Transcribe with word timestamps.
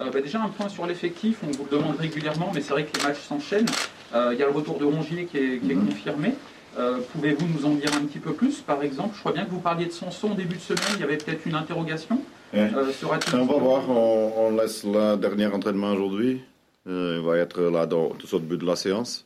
Euh, 0.00 0.10
bah, 0.10 0.20
déjà 0.20 0.42
un 0.42 0.48
point 0.48 0.68
sur 0.68 0.86
l'effectif, 0.86 1.38
on 1.42 1.50
vous 1.50 1.64
le 1.70 1.78
demande 1.78 1.96
régulièrement, 1.96 2.50
mais 2.54 2.60
c'est 2.60 2.72
vrai 2.72 2.84
que 2.84 2.96
les 2.98 3.02
matchs 3.04 3.20
s'enchaînent. 3.20 3.66
Euh, 4.14 4.30
il 4.34 4.38
y 4.38 4.42
a 4.42 4.46
le 4.46 4.52
retour 4.52 4.78
de 4.78 4.84
Rongier 4.84 5.24
qui 5.26 5.38
est, 5.38 5.60
Mhm. 5.62 5.86
confirmé. 5.88 6.34
Euh, 6.78 6.98
Pouvez-vous 7.12 7.46
nous 7.46 7.64
en 7.66 7.74
dire 7.74 7.90
un 7.94 8.04
petit 8.04 8.18
peu 8.18 8.32
plus 8.32 8.60
Par 8.60 8.82
exemple, 8.82 9.14
je 9.14 9.20
crois 9.20 9.32
bien 9.32 9.44
que 9.44 9.50
vous 9.50 9.60
parliez 9.60 9.86
de 9.86 9.92
Sanson 9.92 10.32
au 10.32 10.34
début 10.34 10.56
de 10.56 10.60
semaine, 10.60 10.84
il 10.94 11.00
y 11.00 11.04
avait 11.04 11.16
peut-être 11.16 11.46
une 11.46 11.54
interrogation. 11.54 12.20
Euh, 12.54 12.92
On 13.32 13.46
va 13.46 13.58
voir, 13.58 13.88
on, 13.90 14.32
on 14.48 14.56
laisse 14.56 14.84
le 14.84 15.16
dernier 15.16 15.46
entraînement 15.46 15.92
aujourd'hui. 15.92 16.40
Euh, 16.86 17.18
il 17.20 17.24
va 17.26 17.38
être 17.38 17.60
là 17.62 17.86
dans, 17.86 18.10
tout 18.10 18.32
au 18.34 18.38
début 18.38 18.58
de 18.58 18.66
la 18.66 18.76
séance. 18.76 19.24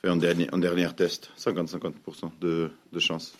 Fait 0.00 0.08
un 0.08 0.16
dernier, 0.16 0.48
un 0.52 0.58
dernier 0.58 0.88
test, 0.96 1.30
50-50% 1.38 2.30
de, 2.40 2.70
de 2.92 2.98
chance. 3.00 3.34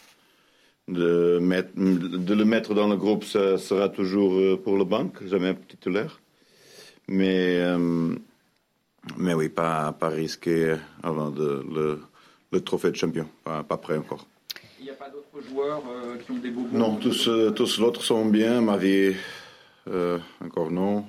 De, 0.91 1.39
mettre, 1.41 1.71
de 1.77 2.35
le 2.35 2.45
mettre 2.45 2.75
dans 2.75 2.89
le 2.89 2.97
groupe, 2.97 3.25
ça 3.25 3.59
sera 3.59 3.89
toujours 3.89 4.33
euh, 4.35 4.57
pour 4.57 4.77
le 4.77 4.85
banc, 4.85 5.09
jamais 5.25 5.55
titulaire. 5.69 6.21
Mais, 7.07 7.59
euh, 7.61 8.17
mais 9.17 9.35
oui, 9.35 9.49
pas, 9.49 9.93
pas 9.93 10.09
risqué 10.09 10.75
avant 11.03 11.31
de, 11.31 11.65
le, 11.77 12.01
le 12.53 12.61
trophée 12.61 12.91
de 12.91 12.97
champion. 12.97 13.29
Pas, 13.45 13.63
pas 13.63 13.77
prêt 13.77 13.99
encore. 13.99 14.27
Il 14.81 14.85
n'y 14.85 14.91
a 14.91 14.95
pas 14.95 15.11
d'autres 15.11 15.41
joueurs 15.49 15.83
euh, 15.89 16.17
qui 16.19 16.31
ont 16.33 16.39
des 16.39 16.51
beaux 16.51 16.67
Non, 16.73 16.97
tous, 16.97 17.29
euh, 17.29 17.51
tous 17.51 17.79
l'autre 17.79 18.03
sont 18.03 18.27
bien. 18.27 18.61
Ma 18.61 18.77
vie, 18.77 19.15
euh, 19.89 20.19
encore 20.45 20.71
non. 20.71 21.05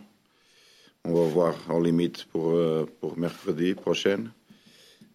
On 1.04 1.14
va 1.14 1.28
voir 1.28 1.56
en 1.70 1.80
limite 1.80 2.26
pour, 2.26 2.52
euh, 2.52 2.86
pour 3.00 3.18
mercredi 3.18 3.74
prochain. 3.74 4.26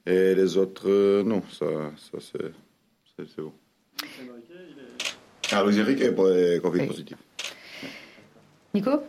Et 0.05 0.35
les 0.35 0.57
autres, 0.57 0.89
euh, 0.89 1.23
non, 1.23 1.43
ça, 1.53 1.67
ça 1.97 2.19
c'est 3.17 3.43
bon. 3.43 3.53
Ah, 5.53 5.63
Luis 5.65 5.81
Enrique 5.81 6.01
est 6.01 6.15
Covid 6.61 6.81
Oui. 6.81 6.87
positif. 6.87 7.17
Nico? 8.75 9.03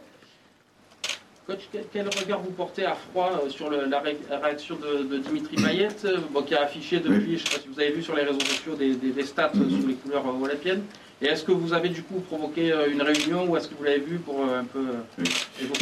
Coach, 1.48 1.70
quel, 1.94 2.05
regard 2.09 2.41
vous 2.41 2.52
portez 2.52 2.84
à 2.86 2.94
froid 2.94 3.42
euh, 3.45 3.50
sur 3.50 3.70
le- 3.70 3.86
la, 3.86 4.02
ré- 4.02 4.17
la 4.30 4.38
réaction 4.39 4.75
de, 4.75 5.03
de 5.03 5.17
Dimitri 5.20 5.56
Payet, 5.56 5.88
euh, 6.06 6.17
bon, 6.31 6.42
qui 6.42 6.53
a 6.53 6.64
affiché 6.64 7.00
depuis, 7.00 7.38
je 7.38 7.44
ne 7.44 7.50
sais 7.50 7.56
pas 7.56 7.62
si 7.62 7.67
vous 7.73 7.80
avez 7.80 7.92
vu 7.92 8.03
sur 8.03 8.16
les 8.16 8.23
réseaux 8.23 8.39
sociaux, 8.42 8.75
des, 8.75 8.95
des- 8.95 9.12
des 9.12 9.23
stats 9.23 9.52
euh, 9.56 9.59
Mhm. 9.59 9.81
sous 9.81 9.88
les 9.88 9.94
couleurs 9.94 10.25
olympiennes. 10.42 10.84
Et 11.22 11.25
est-ce 11.28 11.44
que 11.45 11.53
vous 11.53 11.73
avez 11.73 11.89
du 11.89 12.03
coup 12.03 12.20
provoqué 12.20 12.72
une 12.92 13.02
réunion 13.02 13.50
ou 13.50 13.58
est-ce 13.58 13.69
que 13.69 13.73
vous 13.75 13.84
l'avez 13.86 14.00
vu 14.02 14.19
pour 14.19 14.44
un 14.44 14.66
peu 14.66 14.84
Oui. 15.17 15.25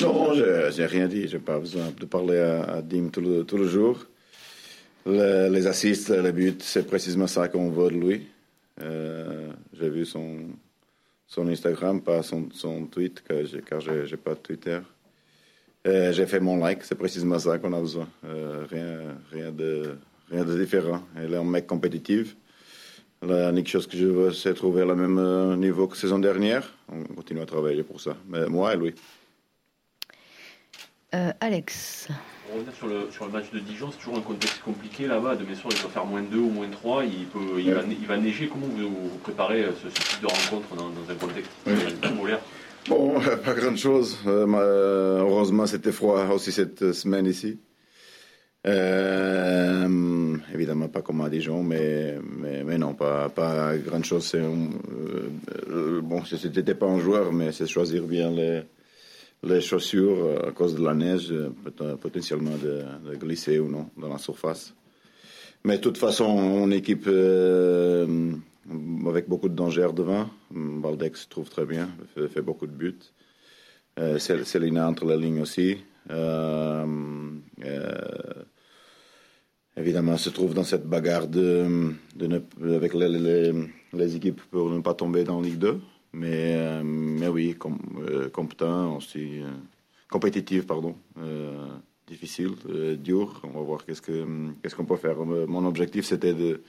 Non, 0.01 0.33
je 0.33 0.79
n'ai 0.79 0.85
rien 0.85 1.07
dit. 1.07 1.27
Je 1.27 1.35
n'ai 1.35 1.43
pas 1.43 1.59
besoin 1.59 1.91
de 1.99 2.05
parler 2.05 2.37
à, 2.39 2.63
à 2.75 2.81
Dim 2.81 3.09
tout 3.11 3.19
le, 3.19 3.43
tout 3.43 3.57
le 3.57 3.67
jour. 3.67 4.05
Le- 5.05 5.49
les 5.49 5.67
assists, 5.67 6.09
les 6.09 6.31
buts, 6.31 6.55
c'est 6.59 6.87
précisément 6.87 7.27
ça 7.27 7.49
qu'on 7.49 7.69
veut 7.69 7.89
de 7.91 7.97
lui. 7.97 8.27
Euh, 8.81 9.51
j'ai 9.73 9.89
vu 9.89 10.05
son, 10.05 10.49
son 11.27 11.47
Instagram, 11.47 12.01
pas 12.01 12.23
son, 12.23 12.49
son 12.51 12.85
tweet, 12.85 13.23
car 13.23 13.79
j'ai, 13.79 14.05
j'ai 14.05 14.17
pas 14.17 14.35
Twitter. 14.35 14.79
Euh, 15.87 16.11
j'ai 16.11 16.25
fait 16.25 16.39
mon 16.39 16.57
like, 16.57 16.83
c'est 16.83 16.95
précisément 16.95 17.39
ça 17.39 17.59
qu'on 17.59 17.73
a 17.73 17.79
besoin. 17.79 18.07
Euh, 18.25 18.65
rien, 18.69 19.17
rien, 19.31 19.51
de, 19.51 19.97
rien 20.29 20.43
de 20.43 20.57
différent. 20.57 21.03
Il 21.15 21.33
est 21.33 21.37
un 21.37 21.43
mec 21.43 21.67
compétitif. 21.67 22.35
La 23.21 23.49
unique 23.49 23.69
chose 23.69 23.87
que 23.87 23.95
je 23.95 24.05
veux, 24.05 24.33
c'est 24.33 24.53
trouver 24.53 24.85
le 24.85 24.95
même 24.95 25.59
niveau 25.59 25.87
que 25.87 25.95
saison 25.95 26.19
dernière. 26.19 26.73
On 26.89 27.01
continue 27.15 27.41
à 27.41 27.45
travailler 27.45 27.83
pour 27.83 28.01
ça. 28.01 28.17
Mais 28.27 28.45
moi 28.47 28.73
et 28.73 28.77
lui. 28.77 28.93
Alex. 31.39 32.09
Revenir 32.55 32.73
sur 32.73 32.87
le, 32.87 33.07
sur 33.11 33.25
le 33.25 33.31
match 33.31 33.51
de 33.51 33.59
Dijon, 33.59 33.89
c'est 33.91 33.97
toujours 33.97 34.17
un 34.17 34.21
contexte 34.21 34.61
compliqué 34.63 35.07
là-bas. 35.07 35.35
Demain 35.35 35.55
soir, 35.55 35.73
il 35.75 35.81
doit 35.81 35.91
faire 35.91 36.05
moins 36.05 36.21
2 36.21 36.37
ou 36.37 36.49
moins 36.49 36.69
3. 36.69 37.03
Il, 37.03 37.25
peut, 37.25 37.39
il, 37.59 37.73
va, 37.73 37.81
il 37.89 38.07
va 38.07 38.17
neiger. 38.17 38.47
Comment 38.47 38.67
vous, 38.67 38.87
vous 38.87 39.17
préparez 39.23 39.63
euh, 39.63 39.71
ce, 39.83 39.89
ce 39.89 39.95
type 40.09 40.21
de 40.21 40.27
rencontre 40.27 40.73
dans, 40.75 40.89
dans 40.89 41.11
un 41.11 41.15
contexte 41.15 41.51
Oui. 41.67 41.73
Bon, 42.87 43.19
pas 43.45 43.53
grand-chose. 43.53 44.17
Euh, 44.25 44.45
ma- 44.45 44.59
heureusement, 44.59 45.65
c'était 45.65 45.91
froid 45.91 46.27
aussi 46.33 46.51
cette 46.53 46.93
semaine 46.93 47.25
ici. 47.25 47.59
Euh, 48.67 50.37
évidemment, 50.53 50.87
pas 50.87 51.01
comme 51.01 51.21
à 51.21 51.29
Dijon, 51.29 51.61
mais, 51.61 52.17
mais, 52.37 52.63
mais 52.63 52.77
non, 52.77 52.93
pas, 52.93 53.29
pas 53.29 53.77
grand-chose. 53.77 54.31
Euh, 54.35 55.27
euh, 55.69 56.01
bon, 56.01 56.23
c'était 56.25 56.73
pas 56.73 56.87
un 56.87 56.99
joueur, 56.99 57.31
mais 57.33 57.51
c'est 57.51 57.67
choisir 57.67 58.03
bien 58.03 58.31
les, 58.31 58.61
les 59.43 59.61
chaussures 59.61 60.17
euh, 60.23 60.49
à 60.49 60.51
cause 60.51 60.75
de 60.75 60.83
la 60.83 60.93
neige, 60.93 61.31
euh, 61.31 61.49
peut- 61.63 61.95
potentiellement 61.97 62.55
de, 62.57 62.83
glisser 63.15 63.59
ou 63.59 63.69
non 63.69 63.89
dans 63.97 64.09
la 64.09 64.17
surface. 64.17 64.73
Mais 65.63 65.77
de 65.77 65.81
toute 65.81 65.97
façon, 65.97 66.25
on 66.25 66.69
équipe 66.71 67.05
euh, 67.07 68.31
avec 69.07 69.27
beaucoup 69.29 69.49
de 69.49 69.55
danger 69.55 69.87
devant. 69.93 70.29
Baldex 70.51 71.23
se 71.23 71.27
trouve 71.27 71.49
très 71.49 71.65
bien, 71.65 71.89
fait, 72.15 72.41
beaucoup 72.41 72.67
de 72.67 72.71
buts. 72.71 72.99
Euh, 73.99 74.19
Celina 74.19 74.87
entre 74.89 75.05
les 75.05 75.17
lignes 75.17 75.41
aussi. 75.41 75.77
Euh, 76.11 76.85
euh, 77.63 78.43
évidemment, 79.77 80.17
se 80.17 80.29
trouve 80.29 80.53
dans 80.53 80.63
cette 80.63 80.85
bagarre 80.85 81.27
de, 81.27 81.91
avec 82.75 82.93
les- 82.93 83.53
les 83.93 84.15
équipes 84.15 84.41
pour 84.51 84.69
ne 84.69 84.81
pas 84.81 84.93
tomber 84.93 85.23
dans 85.23 85.41
Ligue 85.41 85.57
2. 85.57 85.79
Mais, 86.15 86.55
euh, 86.55 86.81
mais 86.83 87.27
oui, 87.27 87.57
euh, 87.97 88.29
compétent 88.29 88.95
aussi, 88.95 89.41
euh, 89.41 89.49
compétitif, 90.09 90.65
pardon. 90.65 90.95
Difficile, 92.07 92.53
dur. 93.03 93.41
On 93.43 93.49
va 93.49 93.61
voir 93.61 93.83
qu'est-ce 93.83 94.01
que 94.01 94.25
qu'est-ce 94.61 94.75
qu'on 94.75 94.85
peut 94.85 94.95
faire. 94.95 95.17
Mon 95.25 95.65
objectif, 95.65 96.05
c'était 96.05 96.35
de, 96.35 96.61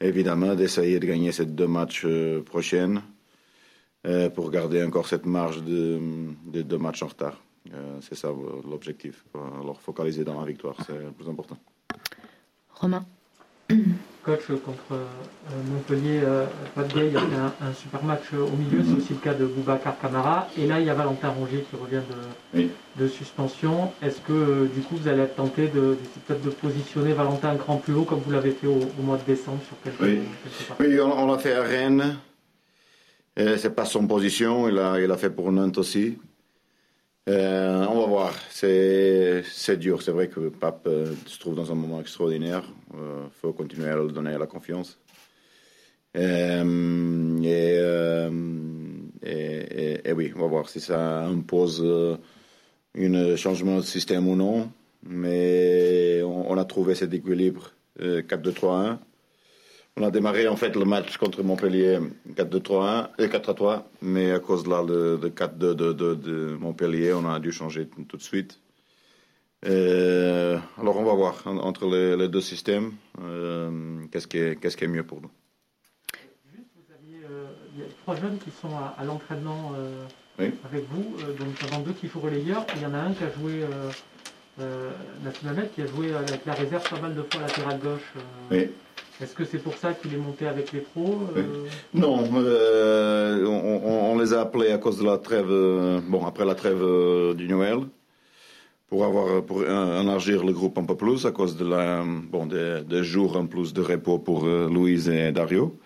évidemment 0.00 0.54
d'essayer 0.54 1.00
de 1.00 1.06
gagner 1.06 1.32
ces 1.32 1.46
deux 1.46 1.66
matchs 1.66 2.06
prochains 2.44 3.02
euh, 4.06 4.28
pour 4.28 4.50
garder 4.50 4.84
encore 4.84 5.08
cette 5.08 5.24
marge 5.24 5.64
de, 5.64 5.98
de 6.44 6.60
deux 6.60 6.78
matchs 6.78 7.02
en 7.02 7.08
retard. 7.08 7.42
C'est 8.02 8.14
ça 8.14 8.28
l'objectif. 8.70 9.24
Alors 9.34 9.80
focaliser 9.80 10.22
dans 10.22 10.38
la 10.38 10.46
victoire, 10.46 10.76
c'est 10.86 10.98
le 11.06 11.10
plus 11.10 11.28
important. 11.28 11.58
Romain. 12.74 13.04
Coach 14.26 14.46
contre 14.64 14.82
euh, 14.92 15.04
Montpellier, 15.72 16.20
euh, 16.24 16.46
Pat 16.74 16.92
Gay 16.92 17.12
a 17.16 17.20
fait 17.20 17.36
un, 17.36 17.68
un 17.68 17.72
super 17.72 18.02
match 18.02 18.24
au 18.32 18.56
milieu, 18.56 18.82
c'est 18.84 18.96
aussi 19.00 19.12
le 19.12 19.20
cas 19.20 19.34
de 19.34 19.46
Boubacar 19.46 19.96
Camara. 20.00 20.48
Et 20.58 20.66
là, 20.66 20.80
il 20.80 20.86
y 20.86 20.90
a 20.90 20.94
Valentin 20.94 21.28
Rongier 21.28 21.64
qui 21.70 21.76
revient 21.76 22.02
de, 22.10 22.58
Oui. 22.58 22.70
de 22.98 23.06
suspension. 23.06 23.92
Est-ce 24.02 24.20
que 24.20 24.32
euh, 24.32 24.64
du 24.74 24.80
coup, 24.80 24.96
vous 24.96 25.06
allez 25.06 25.26
tenté 25.28 25.68
de, 25.68 25.80
de- 25.80 25.96
peut-être 26.26 26.42
de 26.42 26.50
positionner 26.50 27.12
Valentin 27.12 27.50
un 27.50 27.56
cran 27.56 27.76
plus 27.76 27.94
haut 27.94 28.02
comme 28.02 28.18
vous 28.18 28.32
l'avez 28.32 28.50
fait 28.50 28.66
au, 28.66 28.80
au 28.98 29.02
mois 29.02 29.16
de 29.16 29.22
décembre 29.32 29.60
sur 29.64 29.76
quelques, 29.84 30.00
Oui. 30.00 30.18
quelques 30.78 30.90
Oui, 30.90 31.00
on, 31.00 31.22
on 31.22 31.30
l'a 31.30 31.38
fait 31.38 31.54
à 31.54 31.62
Rennes. 31.62 32.16
C'est 33.36 33.74
pas 33.76 33.84
son 33.84 34.06
position. 34.08 34.68
Il 34.68 34.78
a, 34.78 34.98
il 35.00 35.08
a 35.10 35.16
fait 35.16 35.30
pour 35.30 35.52
Nantes 35.52 35.78
aussi. 35.78 36.18
Euh, 37.28 37.86
on 37.88 38.00
va 38.00 38.06
voir. 38.06 38.34
C'est, 38.50 39.42
dur. 39.78 40.02
C'est 40.02 40.12
vrai 40.12 40.28
que 40.28 40.48
Pape 40.48 40.86
euh, 40.86 41.14
se 41.26 41.38
trouve 41.38 41.54
dans 41.54 41.72
un 41.72 41.74
moment 41.74 42.00
extraordinaire. 42.00 42.64
Il 42.94 43.30
faut 43.40 43.52
continuer 43.52 43.88
à 43.88 43.96
lui 43.96 44.12
donner 44.12 44.36
la 44.38 44.46
confiance. 44.46 44.98
Euh, 46.16 47.42
et, 47.42 47.76
euh, 47.78 48.30
oui, 50.14 50.32
on 50.34 50.40
va 50.40 50.46
voir 50.46 50.68
si 50.68 50.80
ça 50.80 51.24
impose 51.24 51.82
euh, 51.84 52.16
un 52.96 53.36
changement 53.36 53.76
de 53.76 53.82
système 53.82 54.28
ou 54.28 54.36
non. 54.36 54.70
Mais 55.02 56.22
on, 56.24 56.56
a 56.56 56.64
trouvé 56.64 56.94
cet 56.94 57.12
équilibre 57.14 57.72
euh, 58.00 58.22
4-2-3-1. 58.22 58.98
On 59.98 60.02
a 60.04 60.10
démarré 60.10 60.46
en 60.46 60.56
fait 60.56 60.76
le 60.76 60.84
match 60.84 61.16
contre 61.16 61.42
Montpellier 61.42 61.98
4-2-3-1 62.34 63.08
et 63.18 63.28
4-3, 63.28 63.84
mais 64.02 64.30
à 64.30 64.38
cause 64.40 64.66
là 64.66 64.84
de, 64.84 65.16
de 65.16 65.28
4-2 65.30 65.56
de, 65.58 65.92
de, 65.94 66.14
de 66.14 66.56
Montpellier, 66.60 67.14
on 67.14 67.26
a 67.26 67.40
dû 67.40 67.50
changer 67.50 67.88
tout 68.08 68.18
de 68.18 68.22
suite. 68.22 68.60
Euh, 69.64 70.58
alors 70.78 70.98
on 70.98 71.02
va 71.02 71.14
voir 71.14 71.42
en- 71.46 71.56
entre 71.56 71.86
les, 71.86 72.14
les 72.14 72.28
deux 72.28 72.42
systèmes 72.42 72.92
euh, 73.22 74.04
qu'est-ce 74.12 74.26
qui, 74.26 74.36
est- 74.36 74.60
qui 74.76 74.84
est 74.84 74.86
mieux 74.86 75.02
pour 75.02 75.22
nous. 75.22 75.30
Juste, 76.54 76.66
vous 76.76 76.92
aviez, 76.94 77.24
euh, 77.24 77.46
il 77.74 77.80
y 77.80 77.82
a 77.82 77.86
trois 78.02 78.16
jeunes 78.16 78.36
qui 78.36 78.50
sont 78.50 78.76
à, 78.76 78.94
à 78.98 79.04
l'entraînement 79.06 79.72
Oui. 80.38 80.50
avec 80.70 80.84
vous, 80.90 81.16
donc 81.38 81.54
avant 81.72 81.80
deux 81.80 81.92
qui 81.92 82.08
jouent 82.08 82.20
relayeur. 82.20 82.66
Il 82.76 82.82
y 82.82 82.86
en 82.86 82.92
a 82.92 82.98
un 82.98 83.12
qui 83.14 83.24
a 83.24 83.30
joué 83.32 83.62
qui 85.74 85.82
a 85.82 85.86
joué 85.86 86.14
avec 86.14 86.44
la 86.44 86.52
réserve 86.52 86.86
pas 86.88 87.00
mal 87.00 87.14
de 87.14 87.22
fois 87.22 87.40
latéral 87.40 87.78
gauche. 87.78 88.12
Oui. 88.50 88.68
Est-ce 89.22 89.34
que 89.34 89.44
c'est 89.46 89.58
pour 89.58 89.74
ça 89.74 89.94
qu'il 89.94 90.12
est 90.12 90.18
monté 90.18 90.46
avec 90.46 90.72
les 90.72 90.80
pros 90.80 91.20
euh, 91.36 91.64
Non, 91.94 92.22
euh, 92.34 93.46
on, 93.46 94.18
les 94.18 94.34
a 94.34 94.42
appelés 94.42 94.72
à 94.72 94.78
cause 94.78 94.98
de 94.98 95.04
la 95.04 95.16
trêve, 95.16 95.50
euh, 95.50 96.00
bon, 96.06 96.26
après 96.26 96.44
la 96.44 96.54
trêve 96.54 96.84
du 97.34 97.48
Noël, 97.48 97.78
pour 98.88 99.06
avoir, 99.06 99.42
pour 99.42 99.60
le 99.60 100.52
groupe 100.52 100.76
un 100.76 100.84
peu 100.84 100.96
plus, 100.96 101.24
à 101.24 101.30
cause 101.30 101.56
de 101.56 101.64
la, 101.64 102.04
bon, 102.04 102.44
des, 102.46 103.02
jours 103.02 103.38
en 103.38 103.46
plus 103.46 103.72
de 103.72 103.80
repos 103.80 104.18
pour 104.18 104.44
Louise 104.44 105.08
et 105.08 105.32
Dario. 105.32 105.78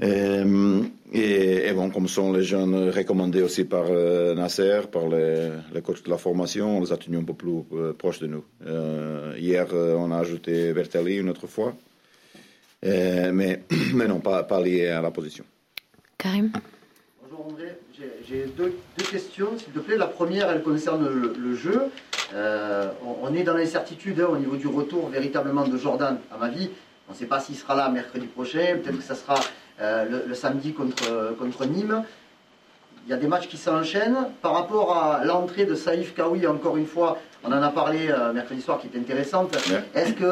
Et, 0.00 0.44
bon, 1.74 1.90
comme 1.90 2.06
sont 2.06 2.32
les 2.32 2.44
jeunes 2.44 2.90
recommandés 2.90 3.42
aussi 3.42 3.64
par 3.64 3.86
Nasser, 4.36 4.82
par 4.90 5.08
les, 5.08 5.48
les 5.74 5.82
coachs 5.82 6.04
de 6.04 6.10
la 6.10 6.16
formation, 6.16 6.78
on 6.78 6.80
les 6.80 6.92
a 6.92 6.96
tenus 6.96 7.18
un 7.18 7.24
peu 7.24 7.34
plus 7.34 7.64
proches 7.98 8.20
de 8.20 8.28
nous. 8.28 8.44
Hier, 9.36 9.66
on 9.74 10.12
a 10.12 10.18
ajouté 10.18 10.72
Bertelli 10.72 11.16
une 11.16 11.28
autre 11.28 11.48
fois. 11.48 11.74
Euh, 12.84 13.30
mais, 13.32 13.62
mais 13.94 14.06
non, 14.06 14.20
pas, 14.20 14.42
pas 14.42 14.60
lié 14.60 14.88
à 14.88 15.00
la 15.00 15.10
position. 15.10 15.44
Karim. 16.16 16.50
Bonjour 17.22 17.46
André, 17.46 17.78
j'ai 18.28 18.46
deux, 18.46 18.74
questions, 19.10 19.58
s'il 19.58 19.72
te 19.72 19.78
plaît. 19.78 19.96
La 19.96 20.06
première, 20.06 20.50
elle 20.50 20.62
concerne 20.62 21.08
le, 21.08 21.54
jeu. 21.54 21.82
Euh, 22.34 22.90
on, 23.22 23.34
est 23.34 23.42
dans 23.42 23.54
l'incertitude 23.54 24.20
hein, 24.20 24.28
au 24.30 24.36
niveau 24.36 24.56
du 24.56 24.66
retour 24.66 25.08
véritablement 25.08 25.66
de 25.66 25.76
Jordan, 25.76 26.18
à 26.32 26.38
ma 26.38 26.48
vie. 26.48 26.70
On 27.08 27.12
ne 27.12 27.16
sait 27.16 27.26
pas 27.26 27.40
s'il 27.40 27.56
sera 27.56 27.74
là 27.74 27.88
mercredi 27.88 28.26
prochain, 28.26 28.78
peut-être 28.82 28.98
que 28.98 29.02
ça 29.02 29.16
sera 29.16 29.34
euh, 29.80 30.26
le, 30.26 30.34
samedi 30.34 30.72
contre, 30.72 31.34
contre 31.38 31.66
Nîmes. 31.66 32.04
Il 33.06 33.10
y 33.10 33.12
a 33.14 33.16
des 33.16 33.26
matchs 33.26 33.48
qui 33.48 33.56
s'enchaînent. 33.56 34.28
Par 34.42 34.52
rapport 34.52 34.96
à 34.96 35.24
l'entrée 35.24 35.64
de 35.64 35.74
Saïf 35.74 36.14
Kawi, 36.14 36.46
encore 36.46 36.76
une 36.76 36.86
fois, 36.86 37.18
on 37.42 37.48
en 37.48 37.62
a 37.62 37.70
parlé 37.70 38.08
euh, 38.08 38.32
mercredi 38.32 38.60
soir 38.60 38.78
qui 38.78 38.88
est 38.88 38.98
intéressante. 38.98 39.56
Est-ce 39.94 40.12
qu'il 40.12 40.26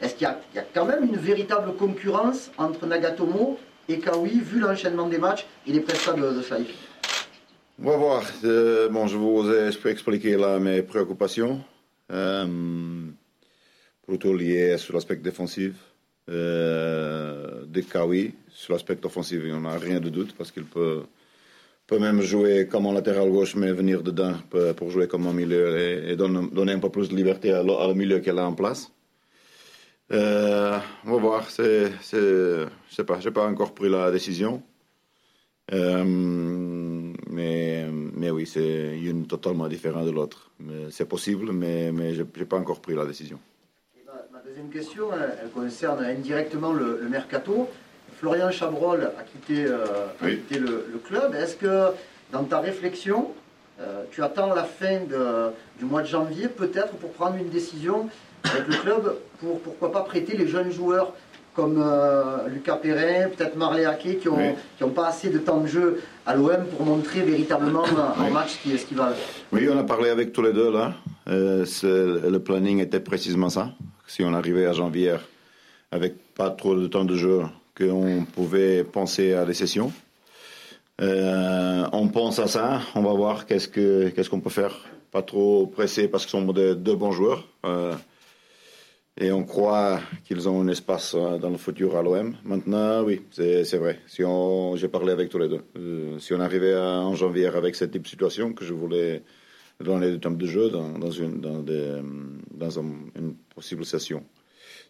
est 0.00 0.16
qu'il 0.16 0.28
y, 0.54 0.58
a 0.58 0.64
quand 0.74 0.84
même 0.84 1.04
une 1.04 1.16
véritable 1.16 1.74
concurrence 1.74 2.50
entre 2.58 2.86
Nagatomo 2.86 3.58
et 3.88 3.98
Kawi, 3.98 4.40
vu 4.40 4.58
l'enchaînement 4.58 5.06
des 5.06 5.18
matchs 5.18 5.46
et 5.66 5.72
les 5.72 5.80
prestations 5.80 6.18
de, 6.18 6.34
de 6.34 6.42
Saïf? 6.42 6.68
On 7.80 7.90
va 7.90 7.96
voir. 7.96 8.22
Euh, 8.44 8.88
bon, 8.88 9.06
je 9.06 9.16
vous 9.16 9.50
ai 9.50 9.68
expliqué 9.90 10.36
là 10.36 10.58
mes 10.58 10.82
préoccupations. 10.82 11.60
Euh, 12.10 12.46
plutôt 14.06 14.34
liées 14.34 14.76
sur 14.78 14.94
l'aspect 14.94 15.16
défensif 15.16 15.74
de 16.26 17.80
Kawi. 17.90 18.34
Sur 18.50 18.72
l'aspect 18.72 18.98
offensif, 19.04 19.40
il 19.42 19.52
n'y 19.52 19.56
en 19.56 19.64
a 19.64 19.78
rien 19.78 20.00
de 20.00 20.08
doute 20.08 20.34
parce 20.36 20.50
qu'il 20.50 20.64
peut 20.64 21.04
peut 21.88 21.98
même 21.98 22.20
jouer 22.20 22.68
comme 22.68 22.86
en 22.86 22.92
latéral 22.92 23.30
gauche, 23.30 23.56
mais 23.56 23.72
venir 23.72 24.02
dedans 24.02 24.34
pour 24.76 24.90
jouer 24.90 25.08
comme 25.08 25.26
un 25.26 25.32
milieu 25.32 26.06
et, 26.10 26.16
donner, 26.16 26.72
un 26.72 26.78
peu 26.78 26.90
plus 26.90 27.08
de 27.08 27.16
liberté 27.16 27.50
à, 27.52 27.62
le 27.62 27.94
milieu 27.94 28.20
qu'elle 28.20 28.38
a 28.38 28.46
en 28.46 28.52
place. 28.52 28.92
Euh, 30.12 30.78
on 31.06 31.12
va 31.12 31.16
voir. 31.16 31.50
C'est, 31.50 31.90
je 32.12 32.68
sais 32.90 33.04
pas, 33.04 33.18
j'ai 33.20 33.30
pas 33.30 33.46
encore 33.46 33.74
pris 33.74 33.88
la 33.88 34.10
décision. 34.10 34.62
Euh, 35.72 36.04
mais, 37.30 37.86
mais 37.90 38.30
oui, 38.30 38.46
c'est 38.46 38.98
une 38.98 39.26
totalement 39.26 39.66
différente 39.66 40.04
de 40.04 40.10
l'autre. 40.10 40.50
C'est 40.90 41.08
possible, 41.08 41.52
mais, 41.52 41.90
mais 41.90 42.14
je 42.14 42.22
n'ai 42.22 42.44
pas 42.44 42.58
encore 42.58 42.80
pris 42.80 42.94
la 42.94 43.06
décision. 43.06 43.38
Ma, 44.30 44.40
deuxième 44.40 44.68
question, 44.68 45.08
elle, 45.14 45.50
concerne 45.50 46.04
indirectement 46.04 46.74
le 46.74 47.08
mercato. 47.08 47.66
Florian 48.18 48.50
Chabrol 48.50 49.12
a 49.16 49.22
quitté, 49.22 49.64
euh, 49.64 50.06
le, 50.22 50.98
club. 51.06 51.34
Est-ce 51.34 51.56
que 51.56 51.92
dans 52.32 52.42
ta 52.42 52.58
réflexion, 52.58 53.30
euh, 53.80 54.02
tu 54.10 54.22
attends 54.22 54.54
la 54.54 54.64
fin 54.64 55.00
du 55.78 55.84
mois 55.84 56.02
de 56.02 56.08
janvier 56.08 56.48
peut-être 56.48 56.94
pour 56.94 57.12
prendre 57.12 57.36
une 57.36 57.48
décision 57.48 58.08
avec 58.44 58.66
le 58.66 58.74
club 58.74 59.16
pour 59.40 59.60
pourquoi 59.60 59.92
pas 59.92 60.00
prêter 60.00 60.36
les 60.36 60.48
jeunes 60.48 60.72
joueurs 60.72 61.12
comme 61.54 61.82
euh, 61.84 62.48
Lucas 62.48 62.76
Perrin, 62.76 63.28
peut-être 63.30 63.56
Marley 63.56 63.84
Hackey, 63.84 64.16
qui 64.16 64.28
n'ont 64.28 64.90
pas 64.90 65.08
assez 65.08 65.28
de 65.28 65.38
temps 65.38 65.60
de 65.60 65.66
jeu 65.66 66.00
à 66.24 66.36
l'OM 66.36 66.64
pour 66.76 66.86
montrer 66.86 67.20
véritablement 67.22 67.84
un, 67.84 68.30
match 68.30 68.58
qui, 68.62 68.76
ce 68.78 68.86
qui 68.86 68.94
va. 68.94 69.12
Oui, 69.52 69.68
on 69.72 69.78
a 69.78 69.82
parlé 69.84 70.10
avec 70.10 70.32
tous 70.32 70.42
les 70.42 70.52
deux 70.52 70.72
là. 70.72 70.94
le 71.26 72.38
planning 72.38 72.80
était 72.80 73.00
précisément 73.00 73.48
ça. 73.48 73.70
Si 74.06 74.22
on 74.24 74.34
arrivait 74.34 74.66
à 74.66 74.72
janvier 74.72 75.14
avec 75.90 76.14
pas 76.34 76.50
trop 76.50 76.76
de 76.76 76.86
temps 76.86 77.04
de 77.04 77.16
jeu, 77.16 77.40
qu'on 77.78 78.26
pouvait 78.34 78.82
penser 78.82 79.32
à 79.32 79.44
des 79.44 79.54
sessions. 79.54 79.92
Euh, 81.00 81.86
on 81.92 82.08
pense 82.08 82.40
à 82.40 82.48
ça, 82.48 82.80
on 82.96 83.02
va 83.02 83.12
voir 83.12 83.46
qu'est-ce 83.46 84.28
qu'on 84.28 84.40
peut 84.40 84.50
faire. 84.50 84.74
Pas 85.12 85.22
trop 85.22 85.66
pressé 85.66 86.08
parce 86.08 86.24
qu'ils 86.26 86.32
sont 86.32 86.52
deux 86.52 86.74
de 86.74 86.94
bons 86.94 87.12
joueurs. 87.12 87.46
Euh, 87.64 87.94
et 89.20 89.32
on 89.32 89.44
croit 89.44 90.00
qu'ils 90.24 90.48
ont 90.48 90.60
un 90.60 90.68
espace 90.68 91.14
euh, 91.16 91.38
dans 91.38 91.50
le 91.50 91.56
futur 91.56 91.96
à 91.96 92.02
l'OM. 92.02 92.36
Maintenant, 92.44 93.02
oui, 93.02 93.22
c'est 93.30 93.76
vrai. 93.76 94.00
Si 94.06 94.22
j'ai 94.74 94.88
parlé 94.88 95.12
avec 95.12 95.28
tous 95.28 95.38
les 95.38 95.48
deux. 95.48 96.18
si 96.18 96.34
on 96.34 96.40
arrivait 96.40 96.76
en 96.76 97.14
janvier 97.14 97.46
avec 97.46 97.76
cette 97.76 97.92
type 97.92 98.02
de 98.02 98.08
situation 98.08 98.52
que 98.52 98.64
je 98.64 98.74
voulais 98.74 99.22
donner 99.80 100.10
du 100.10 100.18
temps 100.18 100.32
de 100.32 100.46
jeu 100.46 100.70
dans, 100.70 101.10
une, 101.10 101.40
dans, 101.40 101.64
dans 102.50 102.70
une 102.70 103.34
possible 103.54 103.84
session. 103.84 104.24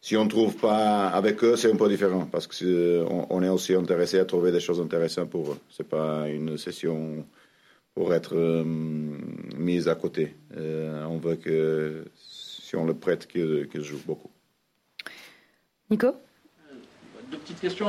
Si 0.01 0.17
on 0.17 0.25
ne 0.25 0.31
trouve 0.31 0.57
pas 0.57 1.09
avec 1.09 1.43
eux, 1.43 1.57
c'est 1.57 1.73
un 1.73 1.77
peu 1.77 1.89
différent 1.89 2.29
parce 2.31 2.47
qu'on 2.47 3.27
on 3.31 3.43
est 3.43 3.49
aussi 3.49 3.75
intéressé 3.75 4.19
à 4.19 4.25
trouver 4.25 4.53
des 4.53 4.61
choses 4.61 4.81
intéressantes 4.81 5.31
pour 5.31 5.53
eux. 5.53 5.59
C'est 5.71 5.89
pas 5.89 6.29
une 6.29 6.57
session 6.57 7.25
pour 7.95 8.15
être 8.15 8.37
euh, 8.37 8.63
mise 8.65 9.89
à 9.89 9.97
côté. 9.97 10.37
Euh, 10.57 11.05
on 11.07 11.19
veut 11.19 11.35
que 11.35 12.05
si 12.17 12.77
on 12.77 12.85
le 12.85 12.95
prête, 12.95 13.27
qu'il 13.27 13.83
joue 13.83 14.01
beaucoup. 14.07 14.31
Nico? 15.91 16.15
Deux 17.31 17.39
petites 17.39 17.61
questions. 17.61 17.89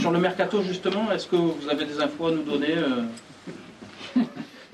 sur 0.00 0.10
le 0.10 0.18
mercato, 0.18 0.62
justement, 0.62 1.10
est-ce 1.10 1.26
que 1.26 1.36
vous 1.36 1.68
avez 1.70 1.86
des 1.86 2.00
infos 2.00 2.26
à 2.26 2.32
nous 2.32 2.42
donner 2.42 2.74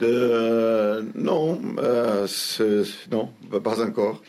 de, 0.00 1.04
non, 1.14 1.60
non, 3.10 3.30
pas 3.62 3.82
encore 3.82 4.20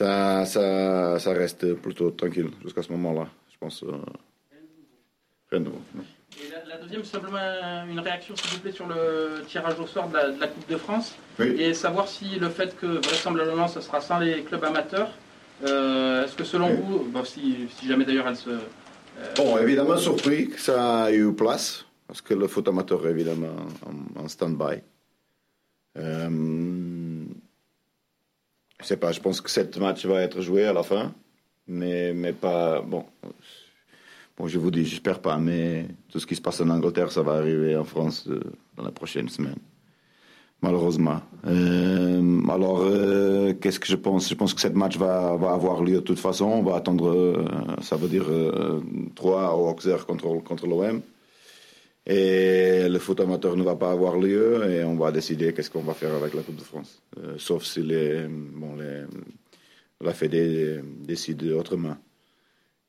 ça, 0.00 0.46
ça, 0.46 1.18
ça 1.18 1.32
reste 1.34 1.74
plutôt 1.74 2.10
tranquille 2.10 2.48
jusqu'à 2.62 2.82
ce 2.82 2.90
moment-là. 2.92 3.28
Je 3.52 3.58
pense. 3.58 3.82
Euh, 3.82 3.92
rien 5.50 5.60
de 5.60 5.66
nouveau. 5.66 5.80
Et 6.38 6.68
la, 6.68 6.78
deuxième, 6.78 7.04
simplement 7.04 7.36
une 7.86 8.00
réaction, 8.00 8.34
s'il 8.34 8.50
vous 8.50 8.60
plaît, 8.60 8.72
sur 8.72 8.86
le 8.86 9.42
tirage 9.46 9.78
au 9.78 9.86
sort 9.86 10.08
de 10.08 10.14
la, 10.14 10.46
Coupe 10.46 10.70
de 10.70 10.76
France. 10.78 11.16
Et 11.38 11.74
savoir 11.74 12.08
si 12.08 12.38
le 12.38 12.48
fait 12.48 12.74
que 12.78 12.86
vraisemblablement 12.86 13.68
ça 13.68 13.82
sera 13.82 14.00
sans 14.00 14.18
les 14.18 14.42
clubs 14.42 14.64
amateurs, 14.64 15.10
euh, 15.66 16.24
est-ce 16.24 16.34
que 16.34 16.44
selon 16.44 16.72
vous, 16.72 17.12
si, 17.24 17.68
jamais 17.86 18.06
d'ailleurs 18.06 18.28
elle 18.28 18.36
se. 18.36 18.50
Euh, 18.50 19.34
bon, 19.36 19.58
évidemment, 19.58 19.98
surpris 19.98 20.48
que 20.48 20.60
ça 20.60 21.04
a 21.04 21.12
eu 21.12 21.34
place, 21.34 21.84
parce 22.06 22.22
que 22.22 22.32
le 22.32 22.46
foot 22.48 22.66
amateur 22.68 23.06
est 23.06 23.10
évidemment 23.10 23.54
en, 23.84 24.22
en 24.22 24.28
stand-by. 24.28 24.80
Je 28.80 28.86
sais 28.86 28.96
pas, 28.96 29.12
je 29.12 29.20
pense 29.20 29.40
que 29.40 29.50
cette 29.50 29.76
match 29.78 30.06
va 30.06 30.22
être 30.22 30.40
joué 30.40 30.64
à 30.64 30.72
la 30.72 30.82
fin, 30.82 31.12
mais, 31.66 32.12
mais 32.12 32.32
pas. 32.32 32.80
Bon, 32.80 33.04
bon 34.38 34.46
je 34.46 34.58
vous 34.58 34.70
dis, 34.70 34.84
j'espère 34.84 35.20
pas, 35.20 35.36
mais 35.36 35.86
tout 36.08 36.18
ce 36.18 36.26
qui 36.26 36.34
se 36.34 36.40
passe 36.40 36.60
en 36.60 36.70
Angleterre, 36.70 37.12
ça 37.12 37.22
va 37.22 37.32
arriver 37.32 37.76
en 37.76 37.84
France 37.84 38.26
euh, 38.28 38.40
dans 38.76 38.84
la 38.84 38.90
prochaine 38.90 39.28
semaine. 39.28 39.58
Malheureusement. 40.62 41.20
Euh, 41.46 42.40
alors, 42.48 42.80
euh, 42.82 43.54
qu'est-ce 43.54 43.80
que 43.80 43.86
je 43.86 43.96
pense? 43.96 44.28
Je 44.28 44.34
pense 44.34 44.52
que 44.52 44.60
cette 44.60 44.74
match 44.74 44.98
va, 44.98 45.34
va 45.36 45.52
avoir 45.52 45.82
lieu 45.82 45.96
de 45.96 46.00
toute 46.00 46.18
façon. 46.18 46.44
On 46.46 46.62
va 46.62 46.76
attendre, 46.76 47.46
ça 47.80 47.96
veut 47.96 48.08
dire 48.08 48.26
3 49.14 49.54
au 49.54 49.70
Auxerre 49.70 50.04
contre, 50.04 50.42
contre 50.44 50.66
l'OM. 50.66 51.00
Et 52.06 52.88
le 52.88 52.98
foot 52.98 53.20
amateur 53.20 53.56
ne 53.56 53.62
va 53.62 53.76
pas 53.76 53.90
avoir 53.90 54.18
lieu 54.18 54.68
et 54.70 54.84
on 54.84 54.96
va 54.96 55.12
décider 55.12 55.52
qu'est-ce 55.52 55.70
qu'on 55.70 55.82
va 55.82 55.94
faire 55.94 56.14
avec 56.14 56.34
la 56.34 56.42
Coupe 56.42 56.56
de 56.56 56.62
France. 56.62 57.02
Euh, 57.18 57.34
sauf 57.38 57.64
si 57.64 57.82
les, 57.82 58.26
la 60.00 60.14
Fédé 60.14 60.80
décide 61.04 61.42
autrement. 61.52 61.96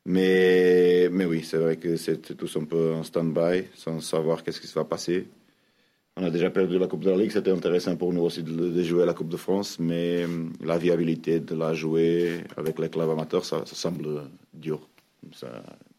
Mais, 0.05 1.07
oui, 1.09 1.43
c'est 1.43 1.57
vrai 1.57 1.77
que 1.77 1.95
c'est 1.95 2.35
tous 2.35 2.57
un 2.57 2.63
peu 2.63 2.93
en 2.93 3.03
stand-by, 3.03 3.65
sans 3.75 3.99
savoir 3.99 4.43
qu'est-ce 4.43 4.59
qui 4.59 4.67
se 4.67 4.73
va 4.73 4.85
passer. 4.85 5.27
On 6.17 6.23
a 6.23 6.29
déjà 6.29 6.49
perdu 6.49 6.77
la 6.79 6.87
Coupe 6.87 7.03
de 7.03 7.11
la 7.11 7.17
Ligue, 7.17 7.31
c'était 7.31 7.51
intéressant 7.51 7.95
pour 7.95 8.11
nous 8.11 8.21
aussi 8.23 8.43
de, 8.43 8.83
jouer 8.83 9.05
la 9.05 9.13
Coupe 9.13 9.29
de 9.29 9.37
France, 9.37 9.79
mais 9.79 10.23
euh, 10.23 10.47
la 10.61 10.77
viabilité 10.77 11.39
de 11.39 11.55
la 11.55 11.73
jouer 11.73 12.41
avec 12.57 12.79
les 12.79 12.89
clubs 12.89 13.09
amateurs, 13.09 13.45
ça, 13.45 13.63
semble 13.65 14.23
dur. 14.53 14.89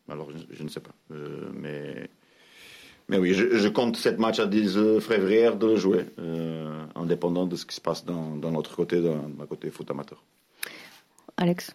Alors, 0.09 0.29
je, 0.51 0.63
ne 0.63 0.69
sais 0.69 0.81
pas. 0.81 0.95
Euh, 1.13 1.51
mais 1.55 2.11
mais 3.13 3.19
oui, 3.19 3.35
je, 3.35 3.69
compte 3.69 3.97
cette 3.97 4.19
match 4.19 4.39
à 4.41 4.47
10 4.47 5.01
février 5.01 5.51
de 5.51 5.67
le 5.67 5.77
jouer, 5.77 6.07
euh, 6.19 6.85
indépendant 6.95 7.45
de 7.47 7.57
ce 7.57 7.67
qui 7.67 7.75
se 7.75 7.81
passe 7.81 8.05
dans, 8.05 8.37
dans 8.37 8.51
notre 8.51 8.75
côté, 8.75 9.03
dans, 9.03 9.29
dans 9.29 9.47
côté 9.47 9.71
foot 9.71 9.91
amateur. 9.91 10.23
Alex 11.37 11.75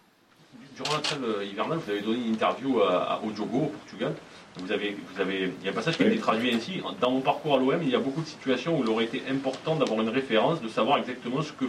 Durant 0.76 0.94
la 0.94 1.00
trêve 1.00 1.24
hivernale, 1.50 1.78
vous 1.78 1.90
avez 1.90 2.02
donné 2.02 2.18
une 2.26 2.32
interview 2.32 2.80
à, 2.82 3.20
au 3.24 3.30
Diogo, 3.30 3.58
au 3.58 3.66
Portugal. 3.66 4.14
Vous 4.58 4.72
avez, 4.72 4.96
vous 5.14 5.20
avez, 5.20 5.52
il 5.60 5.64
y 5.64 5.68
a 5.68 5.70
un 5.70 5.74
passage 5.74 5.96
qui 5.96 6.02
a 6.02 6.06
été 6.06 6.18
traduit 6.18 6.52
ainsi. 6.52 6.80
Dans 7.00 7.12
mon 7.12 7.20
parcours 7.20 7.54
à 7.54 7.58
l'OM, 7.58 7.80
il 7.82 7.90
y 7.90 7.94
a 7.94 8.00
beaucoup 8.00 8.22
de 8.22 8.26
situations 8.26 8.78
où 8.78 8.82
il 8.82 8.90
aurait 8.90 9.04
été 9.04 9.22
important 9.30 9.76
d'avoir 9.76 10.00
une 10.00 10.08
référence, 10.08 10.60
de 10.60 10.68
savoir 10.68 10.98
exactement 10.98 11.42
ce 11.42 11.52
que, 11.52 11.66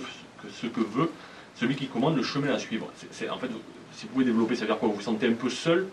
ce 0.52 0.66
que 0.66 0.82
veut 0.82 1.12
celui 1.60 1.76
qui 1.76 1.88
commande 1.88 2.16
le 2.16 2.24
chemin 2.24 2.54
à 2.54 2.60
suivre. 2.60 2.88
C'est, 3.12 3.30
en 3.30 3.38
fait, 3.38 3.50
si 3.92 4.06
vous 4.06 4.14
pouvez 4.14 4.26
développer, 4.26 4.56
ça 4.56 4.62
veut 4.62 4.68
dire 4.68 4.78
quoi 4.78 4.90
Vous 4.90 4.96
vous 4.96 5.02
sentez 5.02 5.28
un 5.28 5.34
peu 5.34 5.50
seul 5.50 5.88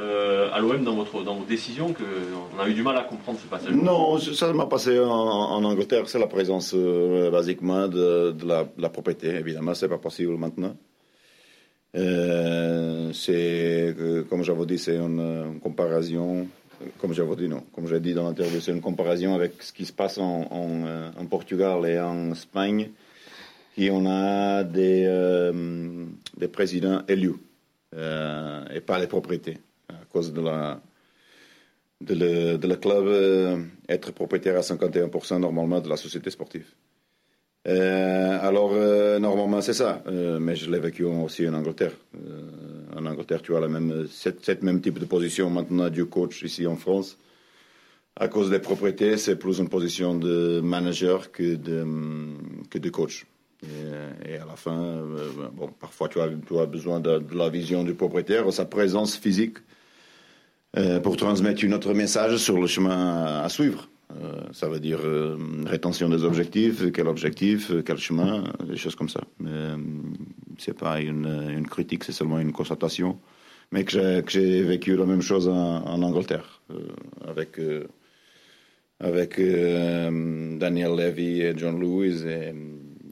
euh, 0.00 0.48
à 0.52 0.60
l'OM 0.60 0.84
dans, 0.84 0.94
dans 0.94 1.34
vos 1.34 1.44
décisions 1.44 1.92
qu'on 1.92 2.62
a 2.62 2.68
eu 2.68 2.74
du 2.74 2.82
mal 2.82 2.96
à 2.96 3.02
comprendre 3.02 3.38
ce 3.40 3.48
passage 3.48 3.72
Non, 3.72 4.16
ça 4.18 4.52
m'a 4.52 4.66
passé 4.66 4.96
en, 5.00 5.64
Angleterre, 5.64 6.08
c'est 6.08 6.20
la 6.20 6.28
présence 6.28 6.72
euh, 6.76 7.30
basiquement 7.32 7.88
de, 7.88 8.32
la, 8.46 8.88
propriété. 8.90 9.28
Évidemment, 9.30 9.74
c'est 9.74 9.88
pas 9.88 9.98
possible 9.98 10.36
maintenant. 10.36 10.76
Euh, 11.96 13.12
c'est, 13.12 13.96
comme 14.30 14.44
j'avais 14.44 14.66
dit, 14.66 14.78
c'est 14.78 14.96
une, 14.96 15.58
comparaison, 15.60 16.46
comme 17.00 17.12
j'avais 17.12 17.34
dit, 17.34 17.48
non, 17.48 17.64
comme 17.74 17.88
j'ai 17.88 17.98
dit 17.98 18.14
dans 18.14 18.22
l'interview, 18.22 18.60
c'est 18.60 18.72
une 18.72 18.80
comparaison 18.80 19.34
avec 19.34 19.60
ce 19.60 19.72
qui 19.72 19.84
se 19.84 19.92
passe 19.92 20.18
en, 20.18 20.44
Portugal 21.28 21.84
et 21.86 21.98
en 21.98 22.30
Espagne, 22.30 22.90
qui 23.74 23.90
on 23.90 24.06
a 24.06 24.62
des, 24.62 25.10
présidents 26.52 27.02
élus 27.08 27.34
et 27.96 28.80
pas 28.80 29.00
les 29.00 29.08
propriétés 29.08 29.58
de 30.20 30.40
la, 30.40 30.80
de 32.00 32.14
le, 32.14 32.58
de 32.58 32.66
le 32.66 32.76
club 32.76 33.06
euh, 33.06 33.62
être 33.88 34.12
propriétaire 34.12 34.56
à 34.56 34.60
51% 34.60 35.40
normalement 35.40 35.80
de 35.80 35.88
la 35.88 35.96
société 35.96 36.30
sportive. 36.30 36.66
Euh, 37.66 38.38
alors, 38.40 38.70
euh, 38.72 39.18
normalement, 39.18 39.60
c'est 39.60 39.74
ça. 39.74 40.02
mais 40.06 40.54
je 40.54 40.70
l'ai 40.70 40.78
vécu 40.78 41.04
aussi 41.04 41.46
en 41.48 41.54
Angleterre. 41.54 41.92
en 42.96 43.04
Angleterre, 43.04 43.42
tu 43.42 43.54
as 43.56 43.60
la 43.60 43.68
même, 43.68 44.06
cette, 44.10 44.62
même 44.62 44.80
type 44.80 44.98
de 44.98 45.04
position 45.04 45.50
maintenant 45.50 45.90
du 45.90 46.06
coach 46.06 46.42
ici 46.42 46.66
en 46.66 46.76
France. 46.76 47.18
À 48.16 48.28
cause 48.28 48.50
des 48.50 48.58
propriétés, 48.58 49.16
c'est 49.16 49.36
plus 49.36 49.58
une 49.58 49.68
position 49.68 50.14
de 50.14 50.60
manager 50.60 51.30
que 51.30 51.54
de, 51.54 51.84
que 52.70 52.78
de 52.78 52.90
coach. 52.90 53.26
Et, 54.24 54.36
à 54.36 54.46
la 54.46 54.56
fin, 54.56 55.02
bon, 55.52 55.68
parfois 55.68 56.08
tu 56.08 56.20
as, 56.20 56.28
tu 56.46 56.58
as 56.58 56.66
besoin 56.66 57.00
de, 57.00 57.18
de, 57.18 57.34
la 57.36 57.48
vision 57.48 57.82
du 57.82 57.94
propriétaire, 57.94 58.52
sa 58.52 58.64
présence 58.64 59.16
physique 59.16 59.58
euh, 60.76 61.00
pour 61.00 61.16
transmettre 61.16 61.64
un 61.64 61.72
autre 61.72 61.94
message 61.94 62.36
sur 62.36 62.60
le 62.60 62.66
chemin 62.66 63.42
à 63.42 63.48
suivre. 63.48 63.88
Euh, 64.22 64.42
ça 64.52 64.68
veut 64.68 64.80
dire 64.80 65.00
euh, 65.02 65.36
rétention 65.64 66.10
des 66.10 66.24
objectifs, 66.24 66.92
quel 66.92 67.08
objectif, 67.08 67.72
quel 67.86 67.96
chemin, 67.96 68.44
des 68.66 68.76
choses 68.76 68.94
comme 68.94 69.08
ça. 69.08 69.20
C'est 70.58 70.76
pas 70.76 71.00
une, 71.00 71.26
une 71.56 71.66
critique, 71.66 72.04
c'est 72.04 72.12
seulement 72.12 72.38
une 72.38 72.52
constatation. 72.52 73.18
Mais 73.70 73.84
que 73.84 74.22
j'ai 74.26 74.62
vécu 74.62 74.96
la 74.96 75.04
même 75.04 75.20
chose 75.20 75.46
en, 75.46 76.02
Angleterre, 76.02 76.62
avec, 77.26 77.60
avec 78.98 79.38
Daniel 79.38 80.96
Levy 80.96 81.42
et 81.42 81.52
John 81.54 81.78
Lewis 81.78 82.24
et, 82.26 82.54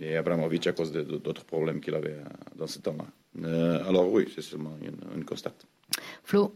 et 0.00 0.16
Abramovich 0.16 0.66
à 0.66 0.72
cause 0.72 0.92
d'autres 0.92 1.44
problèmes 1.44 1.80
qu'il 1.80 1.94
avait 1.94 2.16
dans 2.56 2.66
ce 2.66 2.78
temps-là. 2.78 3.84
alors 3.86 4.10
oui, 4.10 4.28
c'est 4.34 4.40
seulement 4.40 4.78
une, 4.80 5.18
une 5.18 5.24
constate. 5.26 5.66
Flo, 6.24 6.54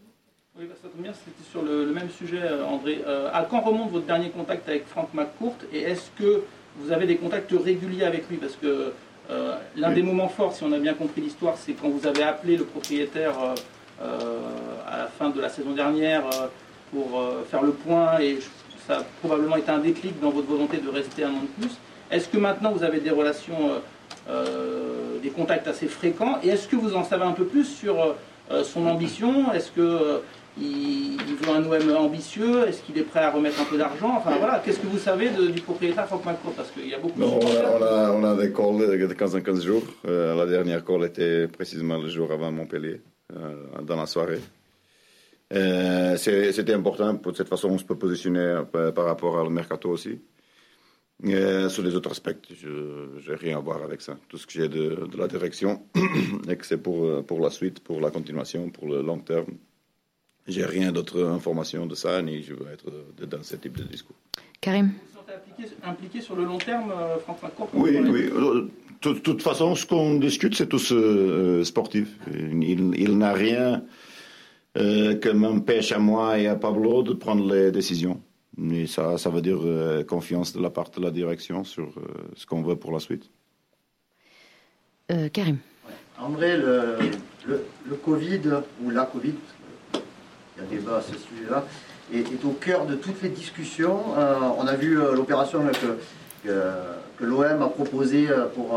oui, 0.59 0.67
ça 0.83 0.89
tombe 0.89 1.03
bien, 1.03 1.13
c'était 1.13 1.51
sur 1.51 1.63
le, 1.63 1.87
même 1.87 2.11
sujet, 2.11 2.43
euh, 2.43 2.65
André. 2.65 3.03
Euh, 3.07 3.31
à 3.33 3.45
quand 3.45 3.61
remonte 3.61 3.91
votre 3.91 4.05
dernier 4.05 4.31
contact 4.31 4.69
avec 4.69 4.87
Franck 4.87 5.09
McCourt 5.15 5.57
et 5.73 5.81
est-ce 5.81 6.11
que 6.19 6.43
vous 6.77 6.93
avez 6.93 7.07
des 7.07 7.17
contacts 7.17 7.53
réguliers 7.53 8.05
avec 8.05 8.29
lui? 8.29 8.37
Parce 8.37 8.57
que 8.57 8.93
euh, 9.31 9.57
l'un 9.77 9.93
des 9.93 10.03
moments 10.03 10.29
forts, 10.29 10.53
si 10.55 10.63
on 10.65 10.73
a 10.73 10.79
bien 10.79 10.95
compris 10.95 11.23
l'histoire, 11.23 11.55
c'est 11.57 11.73
quand 11.73 11.89
vous 11.89 12.07
avez 12.07 12.25
appelé 12.25 12.57
le 12.57 12.65
propriétaire 12.65 13.35
à 14.01 14.97
la 14.97 15.07
fin 15.07 15.29
de 15.29 15.41
la 15.41 15.51
saison 15.51 15.73
dernière 15.73 16.23
pour 16.91 17.23
faire 17.51 17.63
le 17.63 17.73
point 17.73 18.19
et 18.19 18.39
ça 18.87 19.01
a 19.01 19.03
probablement 19.21 19.57
été 19.57 19.71
un 19.71 19.79
déclic 19.79 20.19
dans 20.21 20.31
votre 20.31 20.49
volonté 20.49 20.79
de 20.79 20.89
rester 20.89 21.23
un 21.23 21.31
an 21.31 21.43
de 21.43 21.63
plus. 21.63 21.77
Est-ce 22.11 22.27
que 22.27 22.39
maintenant 22.39 22.73
vous 22.73 22.83
avez 22.83 22.99
des 23.01 23.11
relations, 23.11 23.73
des 25.23 25.29
contacts 25.29 25.69
assez 25.69 25.87
fréquents? 25.87 26.39
Et 26.43 26.49
est-ce 26.49 26.67
que 26.67 26.77
vous 26.77 26.97
en 26.97 27.05
savez 27.05 27.25
un 27.25 27.33
peu 27.33 27.45
plus 27.45 27.67
sur 27.67 28.17
son 28.65 28.87
ambition? 28.87 29.53
Est-ce 29.53 29.71
que 29.71 30.23
il, 30.59 31.17
veut 31.41 31.51
un 31.51 31.65
OM 31.65 31.97
ambitieux 31.97 32.67
Est-ce 32.67 32.83
qu'il 32.83 32.99
est 32.99 33.03
prêt 33.03 33.21
à 33.21 33.31
remettre 33.31 33.61
un 33.61 33.65
peu 33.65 33.79
d'argent? 33.79 34.17
Enfin 34.17 34.37
voilà, 34.39 34.61
qu'est-ce 34.65 34.81
que 34.81 34.87
vous 34.87 34.99
savez 34.99 35.31
du 35.31 35.61
propriétaire 35.61 36.07
Franck 36.07 36.25
McCourt 36.25 36.53
Parce 36.55 36.71
qu'il 36.71 36.89
y 36.89 36.95
a 36.95 36.99
beaucoup 36.99 37.19
de 37.19 37.25
on, 37.25 37.83
a, 37.83 38.13
on, 38.13 38.25
a, 38.25 38.37
des 38.37 38.53
calls 38.53 39.09
de 39.09 39.15
15 39.15 39.37
en 39.37 39.41
15 39.41 39.65
jours. 39.65 39.83
Euh, 40.07 40.35
la 40.35 40.47
dernière 40.47 40.85
call 40.85 41.05
était 41.05 41.49
précisément 41.49 41.99
le 41.99 42.09
jour 42.09 42.31
avant 42.33 42.51
Montpellier, 42.51 43.01
euh, 43.37 43.83
dans 43.83 43.97
la 43.97 44.07
soirée. 44.07 44.41
Euh, 45.53 46.17
c'était 46.17 46.75
important, 46.75 47.15
de 47.15 47.35
cette 47.35 47.49
façon 47.49 47.71
on 47.71 47.79
se 47.79 47.85
peut 47.85 47.99
positionner 47.99 48.63
par 48.95 49.05
rapport 49.05 49.35
au 49.35 49.51
mercato 49.51 49.91
aussi. 49.91 50.21
sur 51.25 51.83
les 51.83 51.95
autres 51.97 52.11
aspects, 52.13 52.37
je 52.55 53.31
n'ai 53.31 53.37
rien 53.37 53.59
à 53.59 53.61
voir 53.61 53.83
avec 53.83 54.01
ça. 54.01 54.17
Tout 54.29 54.39
ce 54.39 54.47
que 54.47 54.53
j'ai 54.53 54.69
de, 54.69 55.07
de, 55.11 55.19
la 55.19 55.27
direction, 55.27 55.83
et 56.49 56.57
que 56.57 56.65
c'est 56.65 56.79
pour, 56.81 57.25
pour 57.25 57.41
la 57.41 57.51
suite, 57.51 57.81
pour 57.81 58.01
la 58.01 58.11
continuation, 58.11 58.71
pour 58.71 58.87
le 58.89 59.03
long 59.03 59.19
terme. 59.19 59.57
J'ai 60.51 60.65
rien 60.65 60.93
d'autre 60.93 61.23
information 61.25 61.87
de 61.87 61.95
ça, 61.95 62.21
ni 62.23 62.43
je 62.43 62.55
veux 62.55 62.67
être 62.73 62.91
dans 63.27 63.43
ce 63.43 63.57
type 63.57 63.77
de 63.77 63.85
discours. 63.85 64.17
Karim 64.61 64.93
sentez 65.15 65.33
impliqué, 65.85 66.21
sur 66.21 66.37
le 66.37 66.45
long 66.45 66.59
terme, 66.59 66.91
euh, 66.91 67.19
Franck 67.19 67.43
Macron 67.43 67.69
Oui, 67.75 67.99
oui. 67.99 68.31
Euh, 68.33 68.69
de 69.03 69.13
toute 69.15 69.43
façon, 69.43 69.75
ce 69.75 69.87
qu'on 69.87 70.19
discute, 70.19 70.55
c'est 70.55 70.69
tous 70.69 70.93
euh, 70.93 71.65
sportif. 71.65 72.09
Il, 72.31 73.19
n'a 73.19 73.33
rien 73.33 73.83
euh, 74.77 75.15
que 75.17 75.29
m'empêche 75.31 75.93
à 75.93 75.99
moi 75.99 76.39
et 76.39 76.47
à 76.47 76.57
Pablo 76.57 77.03
de 77.03 77.15
prendre 77.15 77.51
les 77.53 77.71
décisions. 77.71 78.21
Mais 78.57 78.87
ça, 78.87 79.17
ça 79.17 79.31
veut 79.31 79.41
dire 79.41 79.61
confiance 80.07 80.53
de 80.53 80.61
la 80.61 80.69
part 80.69 80.91
de 80.91 81.01
la 81.01 81.11
direction 81.11 81.65
sur 81.65 81.95
ce 82.37 82.45
qu'on 82.45 82.63
veut 82.63 82.77
pour 82.77 82.93
la 82.93 82.99
suite. 82.99 83.31
Karim. 85.33 85.59
André, 86.19 86.59
le, 86.59 86.97
le, 87.47 87.65
le, 87.89 87.97
Covid, 87.97 88.41
ou 88.85 88.91
la 88.91 89.07
Covid, 89.07 89.35
il 90.69 90.75
y 90.75 90.79
a 90.79 90.81
débat 90.81 90.97
à 90.99 91.03
ce 91.03 91.13
sujet-là, 91.13 91.65
est, 92.13 92.45
au 92.45 92.51
cœur 92.51 92.87
de 92.87 92.95
toutes 92.95 93.23
les 93.23 93.29
discussions. 93.29 94.01
Euh, 94.19 94.35
on 94.59 94.67
a 94.67 94.75
vu 94.75 95.01
euh, 95.01 95.15
l'opération 95.15 95.61
que, 96.43 96.49
que, 97.19 97.25
l'OM 97.25 97.63
a 97.63 97.69
proposée 97.69 98.29
euh, 98.31 98.47
pour, 98.47 98.69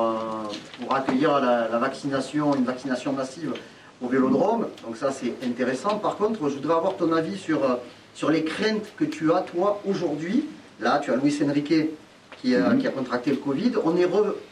pour 0.80 0.96
accueillir 0.96 1.40
la, 1.40 1.78
vaccination, 1.78 2.56
une 2.56 2.66
vaccination 2.66 3.14
massive 3.14 3.54
au 4.02 4.08
Vélodrome. 4.08 4.68
Donc 4.86 4.98
ça, 4.98 5.12
c'est 5.12 5.34
intéressant. 5.46 5.98
Par 5.98 6.18
contre, 6.18 6.50
je 6.50 6.56
voudrais 6.56 6.76
avoir 6.76 6.96
ton 6.98 7.12
avis 7.14 7.38
sur, 7.38 7.62
sur 8.14 8.30
les 8.30 8.44
craintes 8.44 8.94
que 8.98 9.06
tu 9.06 9.32
as, 9.32 9.42
toi, 9.42 9.82
aujourd'hui. 9.88 10.46
Là, 10.80 11.00
tu 11.00 11.12
as 11.12 11.16
Luis 11.16 11.40
Enrique 11.44 11.92
qui, 12.42 12.56
a, 12.56 12.70
mhm. 12.70 12.80
qui 12.80 12.88
a 12.88 12.92
contracté 12.92 13.32
le 13.32 13.38
Covid. 13.38 13.74
On, 13.86 13.96
est 13.96 14.08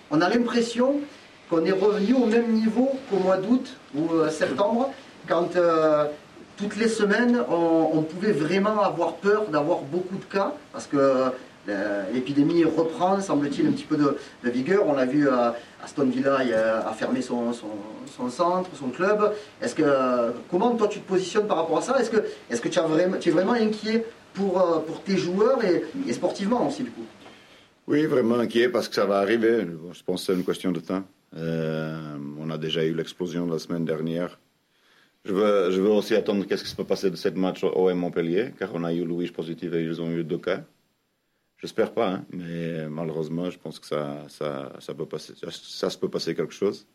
on 0.09 0.21
a 0.21 0.29
l'impression 0.29 1.01
qu'on 1.49 1.65
est 1.65 1.71
revenu 1.71 2.13
au 2.13 2.25
même 2.25 2.51
niveau 2.53 2.89
qu'au 3.09 3.17
mois 3.17 3.37
d'août 3.37 3.75
ou 3.93 4.07
septembre, 4.29 4.91
quand 5.27 5.49
toutes 6.57 6.77
les 6.77 6.87
semaines, 6.87 7.39
on, 7.49 8.01
pouvait 8.03 8.31
vraiment 8.31 8.81
avoir 8.81 9.15
peur 9.15 9.47
d'avoir 9.47 9.79
beaucoup 9.79 10.17
de 10.17 10.25
cas, 10.25 10.53
parce 10.71 10.87
que 10.87 11.31
euh, 11.69 12.03
l'épidémie 12.13 12.63
reprend, 12.63 13.19
semble-t-il, 13.21 13.67
un 13.67 13.71
petit 13.71 13.83
peu 13.83 13.97
de, 13.97 14.17
vigueur. 14.49 14.87
On 14.87 14.93
l'a 14.93 15.05
vu 15.05 15.29
à 15.29 15.55
Aston 15.83 16.05
Villa 16.05 16.37
a 16.85 16.93
fermé 16.93 17.21
son, 17.21 17.51
centre, 18.29 18.69
son 18.75 18.89
club. 18.89 19.33
Est-ce 19.61 19.75
comment 20.49 20.75
toi 20.75 20.87
tu 20.87 20.99
te 20.99 21.07
positionnes 21.07 21.47
par 21.47 21.57
rapport 21.57 21.79
à 21.79 21.81
ça? 21.81 21.99
Est-ce 21.99 22.09
que, 22.09 22.23
est-ce 22.49 22.61
que 22.61 22.69
tu, 22.69 22.79
es 22.79 23.31
vraiment 23.31 23.53
inquiet 23.53 24.05
pour, 24.33 24.59
euh, 24.59 24.79
pour 24.79 25.01
tes 25.03 25.17
joueurs 25.17 25.59
et, 25.63 26.13
sportivement 26.13 26.67
aussi 26.67 26.83
du 26.83 26.91
coup? 26.91 27.05
Oui, 27.87 28.05
vraiment 28.05 28.39
inquiet 28.39 28.69
parce 28.69 28.87
que 28.87 28.95
ça 28.95 29.05
va 29.05 29.17
arriver. 29.17 29.65
Je 29.91 30.03
pense 30.03 30.21
que 30.21 30.33
c'est 30.33 30.39
une 30.39 30.45
question 30.45 30.71
de 30.71 30.79
temps. 30.79 31.03
Euh, 31.35 32.17
on 32.39 32.49
a 32.49 32.57
déjà 32.57 32.83
eu 32.83 32.93
l'explosion 32.93 33.47
la 33.47 33.59
semaine 33.59 33.85
dernière 33.85 34.39
je 35.25 35.33
veux, 35.33 35.89
aussi 35.89 36.15
attendre 36.15 36.45
qu'est-ce 36.45 36.63
qui 36.63 36.69
se 36.69 36.75
peut 36.75 36.83
passer 36.83 37.11
de 37.11 37.15
cette 37.15 37.35
match 37.35 37.63
au 37.63 37.93
Montpellier, 37.93 38.51
car 38.57 38.71
on 38.73 38.83
a 38.83 38.93
eu 38.93 39.05
Louis 39.05 39.29
positif 39.29 39.73
et 39.73 39.83
ils 39.83 40.01
ont 40.01 40.11
eu 40.11 40.23
deux 40.23 40.39
cas. 40.39 40.63
J'espère 41.57 41.93
pas, 41.93 42.09
hein, 42.09 42.25
mais 42.31 42.89
malheureusement, 42.89 43.49
je 43.51 43.59
pense 43.59 43.79
que 43.79 43.85
ça, 43.85 44.25
ça, 44.29 44.73
ça, 44.79 44.95
peut 44.95 45.05
passer, 45.05 45.33
ça, 45.51 45.89
se 45.91 45.97
peut 45.97 46.09
passer 46.09 46.33
quelque 46.33 46.53
chose. 46.53 46.87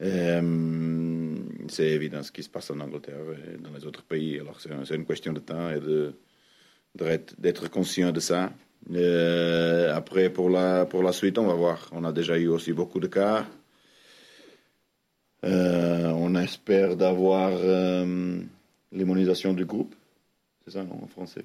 Euh, 0.00 1.36
c'est 1.68 1.90
évident 1.90 2.22
ce 2.22 2.32
qui 2.32 2.42
se 2.42 2.48
passe 2.48 2.70
en 2.70 2.80
Angleterre 2.80 3.20
et 3.46 3.58
dans 3.58 3.70
les 3.70 3.84
autres 3.86 4.02
pays. 4.02 4.40
Alors 4.40 4.58
c'est 4.60 4.94
une 4.94 5.04
question 5.04 5.34
de 5.34 5.40
temps 5.40 5.70
et 5.70 5.80
d'être 7.38 7.70
conscient 7.70 8.10
de 8.10 8.20
ça. 8.20 8.52
Euh, 8.90 9.94
après, 9.94 10.30
pour 10.30 10.50
la, 10.50 10.86
pour 10.86 11.02
la 11.02 11.12
suite, 11.12 11.38
on 11.38 11.46
va 11.46 11.54
voir. 11.54 11.88
On 11.92 12.04
a 12.04 12.12
déjà 12.12 12.38
eu 12.38 12.48
aussi 12.48 12.72
beaucoup 12.72 13.00
de 13.00 13.06
cas. 13.06 13.46
Euh, 15.44 16.10
on 16.10 16.34
espère 16.36 16.96
d'avoir 16.96 17.50
euh, 17.52 18.40
l'immunisation 18.92 19.52
du 19.52 19.64
groupe. 19.64 19.94
C'est 20.64 20.72
ça, 20.72 20.84
en 20.88 21.06
français 21.08 21.44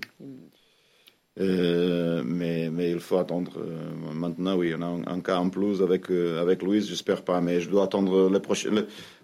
euh, 1.40 2.24
mais, 2.26 2.70
mais 2.72 2.92
il 2.92 3.00
faut 3.00 3.18
attendre. 3.18 3.64
maintenant, 4.14 4.56
oui, 4.56 4.74
on 4.76 4.82
a 4.82 5.12
un, 5.12 5.20
cas 5.20 5.38
en 5.38 5.50
plus 5.50 5.84
avec, 5.84 6.10
avec 6.10 6.64
Louise, 6.64 6.88
j'espère 6.90 7.24
pas, 7.24 7.42
mais 7.42 7.62
je 7.62 7.70
dois 7.70 7.84
attendre 7.84 8.28
le 8.28 8.40
prochain, 8.40 8.72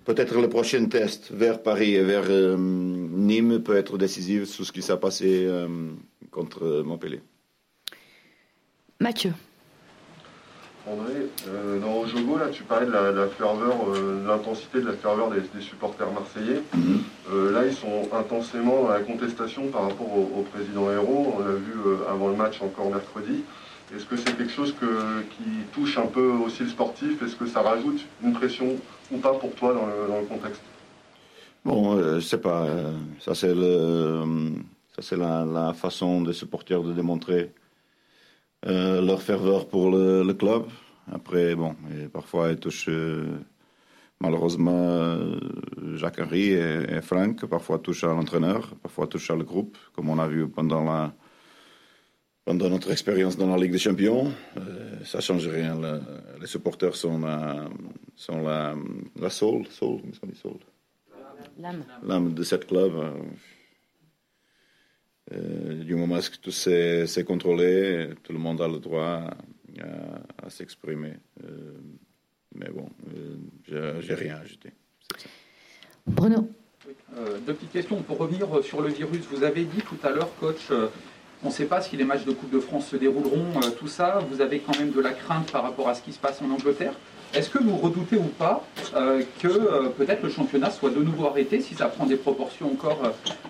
peut-être 0.06 0.40
le 0.40 0.48
prochain 0.48 0.86
test 0.86 1.32
vers 1.32 1.64
Paris 1.64 1.96
et 1.96 2.04
vers 2.04 2.30
Nîmes 2.30 3.64
peut 3.64 3.76
être 3.76 3.98
décisif 3.98 4.46
sur 4.46 4.64
ce 4.64 4.72
qui 4.72 4.84
s'est 4.84 4.98
passé 4.98 5.48
contre 6.30 6.84
Montpellier. 6.86 7.22
Mathieu. 9.00 9.34
André, 10.86 11.30
euh, 11.48 11.80
dans 11.80 12.00
Ojogo, 12.00 12.38
là, 12.38 12.48
tu 12.52 12.64
parlais 12.64 12.86
de 12.86 12.92
la, 12.92 13.28
ferveur, 13.28 13.74
euh, 13.88 14.28
l'intensité 14.28 14.82
de 14.82 14.88
la 14.88 14.94
ferveur 14.94 15.30
des, 15.30 15.62
supporters 15.62 16.12
marseillais. 16.12 16.62
Mhm. 16.76 17.00
Euh, 17.32 17.52
là, 17.54 17.66
ils 17.66 17.74
sont 17.74 18.10
intensément 18.12 18.90
à 18.90 19.00
la 19.00 19.00
contestation 19.00 19.68
par 19.68 19.84
rapport 19.84 20.14
au, 20.14 20.46
président 20.54 20.92
Hérault. 20.92 21.36
On 21.38 21.40
l'a 21.40 21.54
vu 21.54 21.74
avant 22.10 22.28
le 22.28 22.36
match 22.36 22.62
encore 22.62 22.90
mercredi. 22.90 23.44
Est-ce 23.96 24.06
que 24.06 24.18
c'est 24.18 24.36
quelque 24.36 24.52
chose 24.52 24.74
qui 25.38 25.44
touche 25.74 25.98
un 25.98 26.08
peu 26.08 26.32
aussi 26.46 26.64
le 26.64 26.70
sportif? 26.70 27.22
Est-ce 27.22 27.36
que 27.36 27.46
ça 27.46 27.62
rajoute 27.62 28.02
une 28.22 28.34
pression 28.34 28.76
ou 29.12 29.18
pas 29.18 29.34
pour 29.34 29.54
toi 29.56 29.74
dans 29.74 29.86
le, 29.86 30.26
contexte? 30.26 30.62
Bon, 31.64 31.98
je 32.16 32.20
sais 32.20 32.40
pas. 32.40 32.68
ça, 33.20 33.34
c'est 33.36 33.54
la, 35.16 35.46
la, 35.46 35.74
façon 35.74 36.22
des 36.22 36.34
supporters 36.34 36.82
de 36.82 36.92
démontrer 36.92 37.52
euh, 38.66 39.02
leur 39.02 39.22
ferveur 39.22 39.68
pour 39.68 39.92
le, 39.92 40.34
club. 40.34 40.66
Après, 41.12 41.56
bon, 41.56 41.76
et 41.92 42.08
parfois 42.08 42.50
elle 42.50 42.60
touche 42.60 42.86
euh, 42.90 43.38
malheureusement, 44.20 45.18
Jacques 45.96 46.20
Henry 46.20 46.52
et, 46.52 47.02
Franck 47.02 47.46
parfois 47.46 47.80
touchent 47.80 48.06
à 48.06 48.14
l'entraîneur, 48.14 48.74
parfois 48.82 49.08
touchent 49.08 49.32
à 49.32 49.36
le 49.36 49.44
groupe, 49.44 49.78
comme 49.94 50.10
on 50.10 50.18
a 50.18 50.28
vu 50.28 50.48
pendant 50.48 50.84
la, 50.84 51.14
pendant 52.46 52.70
notre 52.70 52.92
expérience 52.92 53.38
dans 53.38 53.48
la 53.48 53.58
Ligue 53.58 53.72
des 53.72 53.80
Champions, 53.80 54.32
euh, 54.58 54.98
ça 55.06 55.20
ne 55.20 55.24
change 55.24 55.48
rien. 55.48 55.80
les 56.40 56.48
supporters 56.48 56.96
sont 56.96 57.20
la, 57.20 57.70
sont 58.16 58.42
la, 58.42 58.76
la 59.20 59.30
soul, 59.30 59.66
soul, 59.68 60.02
L'âme. 61.60 61.84
L'âme 62.04 62.34
de 62.34 62.44
cette 62.44 62.68
club. 62.68 62.94
Euh, 62.96 63.12
euh, 65.34 65.84
du 65.84 65.96
moment 65.96 66.20
que 66.20 66.38
tout 66.38 66.52
s'est 66.52 67.24
contrôlé, 67.26 68.10
tout 68.24 68.34
le 68.34 68.40
monde 68.40 68.62
a 68.62 68.68
le 68.68 68.80
droit 68.80 69.30
à, 70.44 70.50
s'exprimer. 70.50 71.14
mais 72.56 72.70
bon, 72.70 72.90
j'ai 73.68 74.14
rien 74.14 74.36
à 74.36 74.40
ajouter. 74.40 74.70
Bruno. 76.06 76.50
deux 77.46 77.54
petites 77.54 77.72
questions. 77.72 78.02
Pour 78.04 78.18
revenir 78.18 78.48
sur 78.64 78.82
le 78.82 78.90
virus, 78.90 79.22
vous 79.32 79.44
avez 79.44 79.64
dit 79.64 79.82
tout 79.82 79.98
à 80.04 80.12
l'heure, 80.12 80.30
coach, 80.40 80.70
on 81.44 81.50
ne 81.50 81.54
sait 81.54 81.66
pas 81.66 81.82
si 81.82 81.98
les 81.98 82.06
matchs 82.06 82.24
de 82.24 82.32
Coupe 82.32 82.52
de 82.52 82.60
France 82.60 82.88
se 82.88 82.96
dérouleront, 82.96 83.46
euh, 83.58 83.70
tout 83.78 83.88
ça. 83.88 84.20
Vous 84.30 84.40
avez 84.40 84.60
quand 84.60 84.78
même 84.80 84.92
de 84.92 85.02
la 85.02 85.12
crainte 85.12 85.52
par 85.52 85.64
rapport 85.64 85.90
à 85.90 85.94
ce 85.94 86.02
qui 86.02 86.14
se 86.14 86.20
passe 86.20 86.42
en 86.42 86.50
Angleterre. 86.50 86.94
Est-ce 87.34 87.50
que 87.50 87.58
vous 87.58 87.78
redoutez 87.78 88.18
ou 88.18 88.30
pas 88.38 88.64
euh, 88.96 89.24
que 89.40 89.48
euh, 89.48 89.90
peut-être 89.90 90.22
le 90.22 90.30
championnat 90.30 90.70
soit 90.70 90.92
de 90.92 91.02
nouveau 91.02 91.26
arrêté 91.26 91.62
si 91.62 91.74
ça 91.74 91.88
prend 91.88 92.06
des 92.06 92.16
proportions 92.16 92.72
encore 92.72 93.02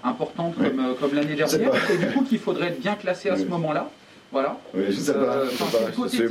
importantes 0.04 0.56
comme, 0.56 1.13
l'année 1.13 1.36
dernière 1.36 1.92
Et 1.92 1.98
du 1.98 2.08
coup 2.13 2.24
qu'il 2.24 2.40
faudrait 2.40 2.68
être 2.68 2.80
bien 2.80 2.96
classé 2.96 3.30
à 3.30 3.38
ce 3.38 3.44
moment-là? 3.46 3.90
Voilà. 4.32 4.58
Oui, 4.74 4.84
je 4.90 4.96
ne 4.98 5.02
sais 5.02 5.13
pas. 5.13 5.44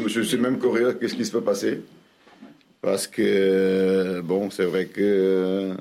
je, 0.07 0.21
suis 0.23 0.39
même 0.39 0.59
curieux 0.59 0.95
qu'est-ce 0.95 1.15
qui 1.15 1.25
se 1.25 1.31
peut 1.31 1.43
passer? 1.43 1.83
Parce 2.81 3.07
que, 3.07 4.21
bon, 4.23 4.51
c'est 4.51 4.65
vrai 4.65 4.87
que 4.87 5.77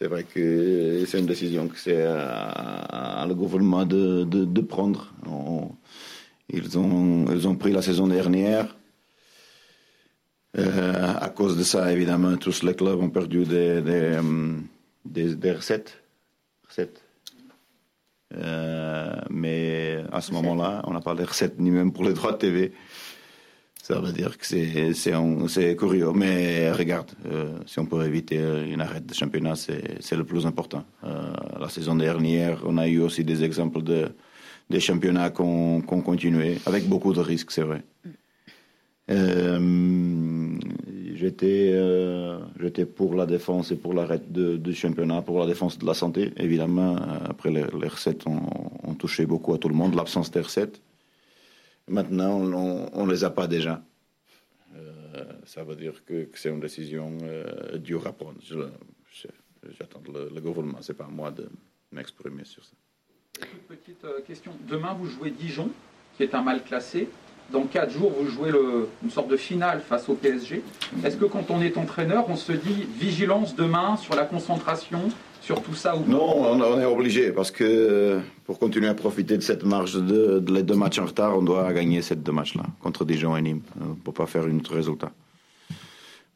c'est 0.00 0.08
vrai 0.08 0.24
que 0.24 1.04
c'est 1.06 1.18
une 1.18 1.26
décision 1.26 1.68
que 1.68 1.78
c'est 1.78 2.02
à, 2.02 3.24
le 3.28 3.34
gouvernement 3.34 3.84
de, 3.84 4.24
de, 4.24 4.60
prendre. 4.62 5.12
ils, 6.52 6.78
ont, 6.78 7.26
ils 7.30 7.46
ont 7.46 7.54
pris 7.54 7.70
la 7.70 7.82
saison 7.82 8.06
dernière. 8.08 8.74
Euh, 10.58 11.14
à 11.20 11.28
cause 11.28 11.56
de 11.56 11.62
ça, 11.62 11.92
évidemment, 11.92 12.36
tous 12.36 12.62
les 12.62 12.74
clubs 12.74 13.00
ont 13.00 13.10
perdu 13.10 13.44
des, 13.44 13.80
des, 13.80 14.18
des, 15.04 15.34
des 15.34 15.52
recettes. 15.52 16.02
recettes. 16.68 17.02
Euh, 18.36 19.14
mais 19.28 20.04
à 20.12 20.20
ce 20.20 20.32
moment-là, 20.32 20.82
on 20.86 20.92
n'a 20.92 21.00
pas 21.00 21.14
les 21.14 21.24
recettes 21.24 21.58
ni 21.58 21.70
même 21.70 21.92
pour 21.92 22.04
les 22.04 22.12
droits 22.12 22.32
de 22.32 22.38
TV. 22.38 22.72
Ça 23.82 23.98
veut 23.98 24.12
dire 24.12 24.38
que 24.38 24.46
c'est 24.46 25.76
curieux. 25.76 26.12
Mais 26.14 26.70
regarde, 26.70 27.10
euh, 27.26 27.58
si 27.66 27.78
on 27.80 27.86
peut 27.86 28.04
éviter 28.04 28.36
une 28.68 28.80
arrêt 28.80 29.00
de 29.00 29.14
championnat, 29.14 29.56
c'est 29.56 30.16
le 30.16 30.24
plus 30.24 30.46
important. 30.46 30.84
Euh, 31.04 31.32
la 31.58 31.68
saison 31.68 31.96
dernière, 31.96 32.62
on 32.66 32.78
a 32.78 32.86
eu 32.86 33.00
aussi 33.00 33.24
des 33.24 33.42
exemples 33.42 33.82
de, 33.82 34.08
des 34.68 34.80
championnats 34.80 35.30
qui 35.30 35.40
ont, 35.40 35.80
continué, 35.80 36.58
avec 36.66 36.88
beaucoup 36.88 37.12
de 37.12 37.20
risques, 37.20 37.50
c'est 37.50 37.62
vrai. 37.62 37.82
Euh, 39.10 39.58
J'étais 41.20 42.86
pour 42.86 43.14
la 43.14 43.26
défense 43.26 43.70
et 43.72 43.76
pour 43.76 43.92
l'arrêt 43.92 44.20
du 44.28 44.74
championnat, 44.74 45.20
pour 45.22 45.38
la 45.38 45.46
défense 45.46 45.78
de 45.78 45.84
la 45.84 45.94
santé, 45.94 46.32
évidemment. 46.36 46.96
Après, 47.28 47.50
les, 47.50 47.64
recettes 47.64 48.26
ont, 48.26 48.40
ont 48.82 48.94
touché 48.94 49.26
beaucoup 49.26 49.52
à 49.52 49.58
tout 49.58 49.68
le 49.68 49.74
monde, 49.74 49.94
l'absence 49.94 50.30
des 50.30 50.40
recettes. 50.40 50.80
Maintenant, 51.90 52.38
on 52.92 53.06
ne 53.06 53.10
les 53.10 53.24
a 53.24 53.30
pas 53.30 53.48
déjà. 53.48 53.82
Euh, 54.76 55.24
ça 55.44 55.64
veut 55.64 55.74
dire 55.74 56.04
que, 56.04 56.28
c'est 56.34 56.48
une 56.48 56.60
décision 56.60 57.18
euh, 57.22 57.78
dure 57.78 58.06
à 58.06 58.12
prendre. 58.12 58.38
J'attends 59.78 60.00
le, 60.06 60.40
gouvernement, 60.40 60.80
ce 60.82 60.92
n'est 60.92 60.98
pas 60.98 61.06
à 61.06 61.10
moi 61.10 61.32
de 61.32 61.48
m'exprimer 61.90 62.44
sur 62.44 62.64
ça. 62.64 62.72
Une 63.42 63.76
petite 63.76 64.04
euh, 64.04 64.20
question. 64.22 64.52
Demain, 64.68 64.94
vous 64.94 65.06
jouez 65.06 65.32
Dijon, 65.32 65.70
qui 66.16 66.22
est 66.22 66.34
un 66.34 66.42
mal 66.42 66.62
classé. 66.62 67.08
Dans 67.52 67.62
quatre 67.62 67.90
jours, 67.90 68.12
vous 68.16 68.28
jouez 68.28 68.50
une 69.02 69.10
sorte 69.10 69.28
de 69.28 69.36
finale 69.36 69.80
face 69.80 70.08
au 70.08 70.14
PSG. 70.14 70.62
Est-ce 71.04 71.16
que 71.16 71.24
quand 71.24 71.50
on 71.50 71.60
est 71.60 71.76
entraîneur, 71.76 72.26
on 72.28 72.36
se 72.36 72.52
dit 72.52 72.86
vigilance 72.98 73.56
demain 73.56 73.96
sur 73.96 74.14
la 74.14 74.24
concentration, 74.24 75.08
sur 75.40 75.60
tout 75.60 75.74
ça 75.74 75.94
Non, 76.06 76.42
on, 76.52 76.80
est 76.80 76.84
obligé 76.84 77.32
parce 77.32 77.50
que 77.50 78.20
pour 78.44 78.60
continuer 78.60 78.86
à 78.86 78.94
profiter 78.94 79.36
de 79.36 79.42
cette 79.42 79.64
marge 79.64 79.94
de, 79.94 80.44
les 80.52 80.62
deux 80.62 80.76
matchs 80.76 80.98
en 81.00 81.06
retard, 81.06 81.36
on 81.36 81.42
doit 81.42 81.72
gagner 81.72 82.02
ces 82.02 82.14
deux 82.14 82.32
matchs-là 82.32 82.64
contre 82.80 83.04
Dijon 83.04 83.36
et 83.36 83.42
Nîmes 83.42 83.62
euh, 83.80 83.84
pour 84.04 84.14
pas 84.14 84.26
faire 84.26 84.44
un 84.44 84.56
autre 84.56 84.74
résultat. 84.74 85.10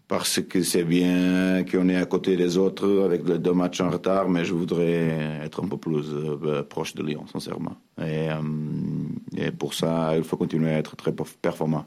Parce 0.09 0.41
que 0.41 0.63
c'est 0.63 0.85
bien 0.85 1.65
qu'on 1.65 1.89
est 1.89 1.97
à 1.97 2.07
côté 2.07 2.37
des 2.37 2.59
autres 2.59 3.05
avec 3.05 3.27
les 3.27 3.39
deux 3.39 3.53
matchs 3.53 3.81
en 3.81 3.91
retard, 3.91 4.29
mais 4.29 4.45
je 4.45 4.53
voudrais 4.53 5.41
être 5.45 5.63
un 5.63 5.69
peu 5.69 5.77
plus 5.77 6.07
euh, 6.13 6.63
proche 6.63 6.95
de 6.95 7.03
Lyon, 7.03 7.25
sincèrement. 7.33 7.77
Et, 7.99 8.29
euh, 8.31 8.35
et 9.37 9.51
pour 9.51 9.75
ça, 9.75 10.13
il 10.17 10.25
faut 10.25 10.37
continuer 10.37 10.71
à 10.71 10.79
être 10.79 10.97
très 10.97 11.13
performant. 11.13 11.87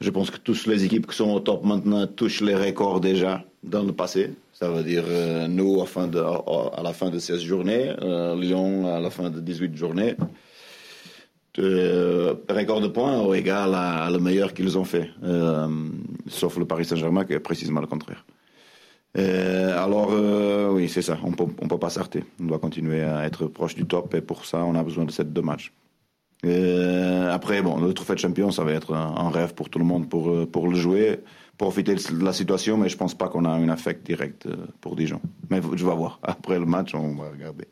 Je 0.00 0.10
pense 0.10 0.30
que 0.30 0.38
toutes 0.38 0.66
les 0.66 0.84
équipes 0.84 1.06
qui 1.06 1.16
sont 1.16 1.30
au 1.30 1.40
top 1.40 1.64
maintenant 1.64 2.06
touchent 2.06 2.40
les 2.40 2.54
records 2.54 3.00
déjà 3.00 3.44
dans 3.62 3.82
le 3.82 3.92
passé. 3.92 4.30
Ça 4.52 4.70
veut 4.70 4.82
dire 4.82 5.04
euh, 5.06 5.46
nous 5.48 5.80
à, 5.80 6.82
la 6.82 6.92
fin 6.92 7.10
de 7.10 7.18
16 7.18 7.40
journées, 7.40 7.92
euh, 8.02 8.36
Lyon 8.36 8.94
à 8.94 9.00
la 9.00 9.10
fin 9.10 9.30
de 9.30 9.40
18 9.40 9.76
journées. 9.76 10.14
Euh, 11.58 12.34
record 12.48 12.80
de 12.80 12.88
points 12.88 13.20
au 13.20 13.32
égal 13.32 13.74
à, 13.74 14.10
le 14.10 14.18
meilleur 14.18 14.54
qu'ils 14.54 14.76
ont 14.76 14.84
fait, 14.84 15.08
sauf 16.26 16.58
le 16.58 16.64
Paris 16.64 16.84
Saint-Germain 16.84 17.24
qui 17.24 17.32
est 17.32 17.38
précisément 17.38 17.80
le 17.80 17.86
contraire. 17.86 18.24
alors 19.14 20.10
oui, 20.72 20.88
c'est 20.88 21.02
ça, 21.02 21.16
on 21.22 21.30
ne 21.30 21.68
peut 21.68 21.78
pas 21.78 21.90
s'arrêter. 21.90 22.24
On 22.40 22.46
doit 22.46 22.58
continuer 22.58 23.02
à 23.02 23.24
être 23.24 23.46
proche 23.46 23.76
du 23.76 23.86
top 23.86 24.12
et 24.16 24.20
pour 24.20 24.46
ça, 24.46 24.64
on 24.64 24.74
a 24.74 24.82
besoin 24.82 25.04
de 25.04 25.12
ces 25.12 25.24
deux 25.24 25.42
matchs. 25.42 25.72
Après, 27.30 27.62
bon, 27.62 27.78
le 27.78 27.92
trophée 27.94 28.14
de 28.14 28.18
champion, 28.18 28.50
ça 28.50 28.64
va 28.64 28.72
être 28.72 28.94
un, 28.94 29.30
rêve 29.30 29.54
pour 29.54 29.70
tout 29.70 29.78
le 29.78 29.84
monde 29.84 30.08
pour, 30.08 30.48
pour 30.48 30.68
le 30.68 30.76
jouer 30.76 31.20
profiter 31.58 31.94
de 31.94 32.24
la 32.24 32.32
situation, 32.32 32.76
mais 32.76 32.88
je 32.88 32.96
pense 32.96 33.14
pas 33.14 33.28
qu'on 33.28 33.44
a 33.44 33.50
un 33.50 33.68
affect 33.68 34.04
direct 34.04 34.46
euh, 34.46 34.66
pour 34.80 34.96
Dijon. 34.96 35.20
Mais 35.50 35.60
je 35.62 35.84
vais 35.86 35.94
voir. 35.94 36.18
Après 36.22 36.58
le 36.58 36.66
match, 36.66 36.94
on 36.94 37.14
va 37.14 37.30
regarder. 37.30 37.66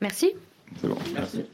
Merci. 0.00 0.32
C'est 0.80 0.88
bon. 0.88 0.98
Merci. 1.14 1.44